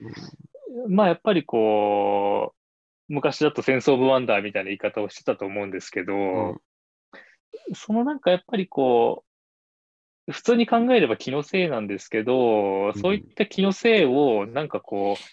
[0.88, 2.62] まあ、やっぱりこう、
[3.14, 6.18] 昔だと戦争ブワンダーみたいな言い方をしてたと思うんですけど、う
[6.55, 6.59] ん。
[7.76, 9.24] そのなんかやっぱりこ
[10.28, 15.24] う、普通に考えれば気のせいなんですけど、そういった気のせいをなんかこう、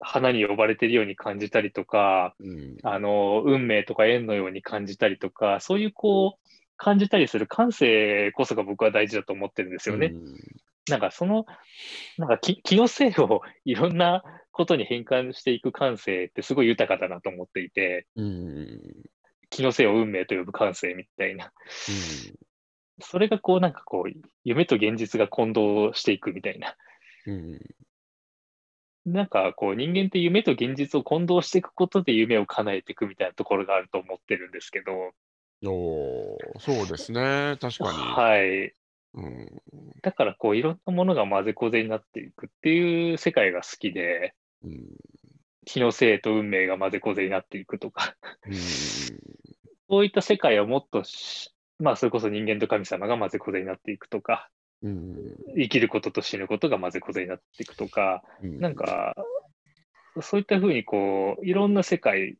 [0.00, 2.76] 花に呼ばれているように感じたりとか、うん。
[2.82, 10.12] あの、運命とか縁のように感じたりとか、そういうこう、感じたりする感性こそが僕は大事だと思ってるんですよね。
[10.88, 11.46] なんかその、
[12.18, 14.22] なんか気気のせいをいろんな
[14.52, 18.80] ことに変換していく感性ってすごい豊かだなと思っていて、うんうん
[19.48, 21.52] 気のせいを運命と呼ぶ感性みたいな。
[23.00, 24.12] それがこうなんかこう、
[24.42, 26.76] 夢と現実が混同していくみたいな。
[27.26, 27.60] うん
[29.06, 35.12] なんかこう人間って夢と現実を混同していくことで夢を叶えていくみたいなところがあると思ってるんですけど、
[35.64, 37.98] おーそうですね、確かに。
[37.98, 38.74] はい。
[39.16, 39.48] うん。
[40.02, 44.86] だからこういろんなものが混ぜこぜになっていくっていう世界が好きで、うん。
[45.64, 48.14] 気のせいと運命が混ぜこぜになっていくとか、
[48.46, 48.54] うん。
[49.88, 54.48] そういった世界をもっとし、まあそれこそ人間と神様が混ぜこぜになっていくとか、
[54.82, 55.16] うん。
[55.56, 58.60] 生きることと死ぬことが混ぜこぜになっていくとか、うん。
[58.60, 59.14] なんか、
[60.20, 62.36] そういったふうにこう、いろんな世界、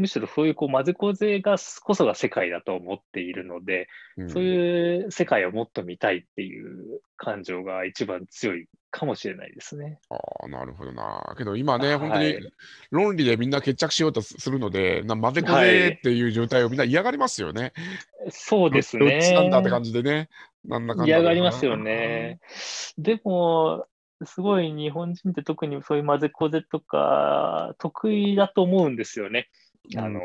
[0.00, 9.98] むしろそういうこう混ぜこぜがこそが世界だと思っているので、うんそういう世界をもっと見たいっていう感情が一番強いかもしれないですね。
[10.10, 11.34] ああ、なるほどな。
[11.38, 12.38] けど今ね、はい本当に
[12.90, 17.72] 論理でみんな決着しようとするので、な混ぜこはいぜっていう状態をみんな嫌がりますよね。
[18.30, 19.70] そうですどっちなんだってね。
[19.70, 20.28] 感じでね。
[20.64, 22.40] なんだかんだで嫌がりますよね。
[22.98, 23.86] でも、
[24.24, 29.48] すごい日本人って特にそういう混ぜこぜとか得意だと思うんですよね。
[29.96, 30.20] あの、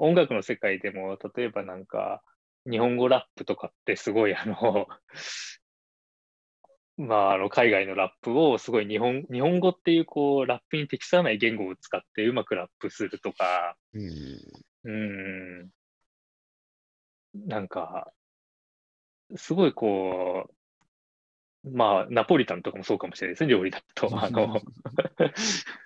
[0.00, 2.22] 音楽の世界でも、例えばなんか、
[2.68, 4.86] 日本語ラップとかってすごいあの、
[6.96, 14.38] まあ、あの海外のラップをすごい日本日本語っていうこうラップに適さない言語を使ってうまくラップするとか、うん
[14.84, 15.70] うん、
[17.34, 18.12] なんか、
[19.36, 20.50] すごいこ
[21.64, 24.08] う、まあ、ナポリタンとかもそうかもしれないですね、料理だと。
[24.20, 24.60] あの、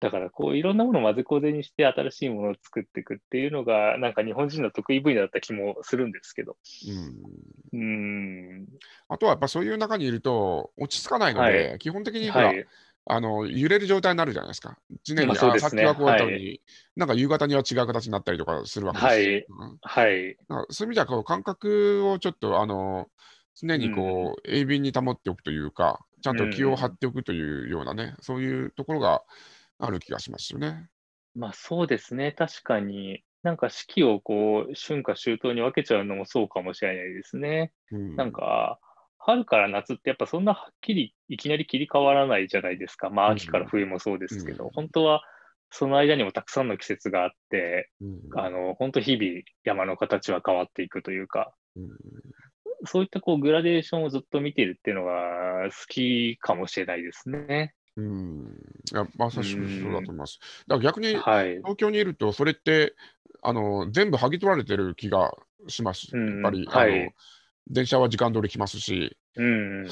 [0.00, 6.56] だからこういろんなものを混ぜこぜにして新しいものを作っていくっていうのが、なんか日本人の得意分野だった気もするんですけど。
[7.72, 7.80] うん。
[7.80, 7.84] う
[8.62, 8.66] ん、
[9.08, 12.66] あとはやっぱそういう中にいると落ち着かないので、は基本的にはい。
[13.08, 14.76] あの揺れる状態になるじゃないですか。
[15.04, 16.60] 常に、まあそうあさっきはこうだったのに、
[16.96, 19.46] はなんか夕方には違う形になったりとかするわけですはい。
[19.48, 19.78] うん。
[19.80, 20.36] はい。
[20.70, 23.06] そういう意味ではこう感覚をちょっとあの
[23.60, 29.22] 常にこう、鋭敏に保っておくというか、ちゃんと気を張っておくというようなね、そういうところが
[29.78, 30.88] ある気がしますよね。
[31.34, 32.32] まあそうですね。
[32.32, 37.72] 確かに、なんか四季をこう、春夏秋冬に分けちゃうのもそうかもしれないですね。
[37.92, 38.78] うんなんか、
[39.18, 43.10] 春から夏ってやっぱそんなはっきりいきなり切り替わらないじゃないですか。
[43.10, 45.22] まあうん秋から冬もそうですけど、うん本当は
[45.70, 51.88] その間にもたくさんの季節があって、うんあの、本当日々山の形は変わっていくというか、うん
[52.84, 57.74] そういったこうグラデーションをずっと見てるっていうのが好きかもしれないですね。
[57.96, 58.60] うん
[58.92, 60.38] いやまさしくそうだと思います。
[60.66, 61.56] だから逆にはい。
[61.58, 62.94] 東京にいると、それって
[63.42, 65.32] あの全部剥ぎ取られてる気が
[65.68, 66.08] します。
[66.12, 67.10] うんやっぱり、はいあの
[67.68, 69.88] 電車は時間通り来ますし、うん。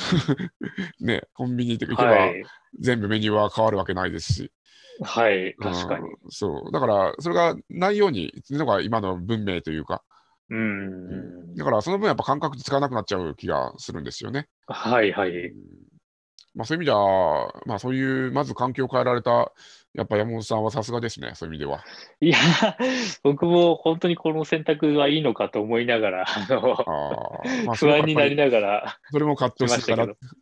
[1.00, 2.44] ね、コンビニ行けばはい。
[2.78, 4.52] 全部メニューは変わるわけないですし。
[5.02, 5.54] はい。
[5.56, 6.08] 確かに。
[6.08, 6.72] うんそう。
[6.72, 10.04] だから、それがないようにっていうのが今の文明というか、
[10.50, 11.54] うん。
[11.56, 14.48] だからその分やっぱ感覚使わなくなっちゃう気がするんですよね。
[14.66, 15.52] はいはい。
[16.54, 19.52] まあそういう意味では、まあそういう、まず環境を変えられた、
[19.94, 21.84] やっぱ山本さんはさすがですね、そういう意味では。
[22.20, 22.36] いや、
[23.22, 30.34] 僕も本当にこの選択はいいのかと思いながら、あの、あーまあ 不安になりながらそれも葛藤しながしたけど。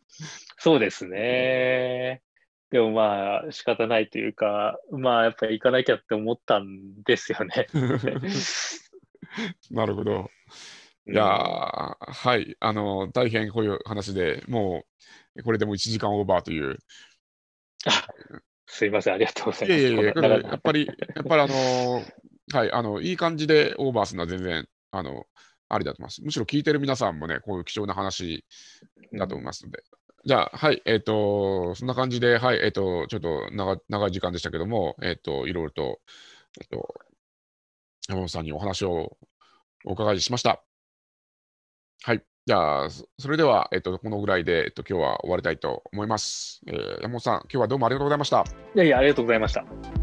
[0.57, 2.21] そうですね。
[2.69, 7.67] でもまあ仕方ないというか、まあやっぱり行かなきゃって思ったんですよね。
[7.73, 8.19] ら。
[9.69, 10.29] なるほど。
[11.05, 14.85] いやー、はい、あの、大変こういう話でも
[15.35, 16.77] う、これでも1時間オーバーという。
[18.67, 19.79] すいません、ありがとうございます。
[19.79, 25.25] いやいやいや、やっぱり、やっぱりあのーはい、あの、いい感じでオーバーするのは全然、あの、
[25.69, 26.23] ありだと思います。
[26.23, 28.45] むしろ聞いてる皆さんもね、こういう貴重な話
[29.13, 29.83] だと思いますので。
[30.25, 35.99] じゃあ、はい、えっ、と、そんな感じで、はい、えっ、と、ちょっと長長い時間でしたけども、えっ、と、いろいろと、
[36.61, 36.93] えっ、と、
[38.07, 39.17] 山本さんにお話を
[39.85, 40.63] お伺いしました。
[42.05, 42.23] はい。
[42.45, 46.59] じゃあ、それでは、えっ、と、このぐらいで、えっ、と、今日は終わりたいと思います。
[46.67, 48.43] えー山本さん、今日はどうもありがとうございました。
[48.75, 50.02] いやいや、ありがとうございました。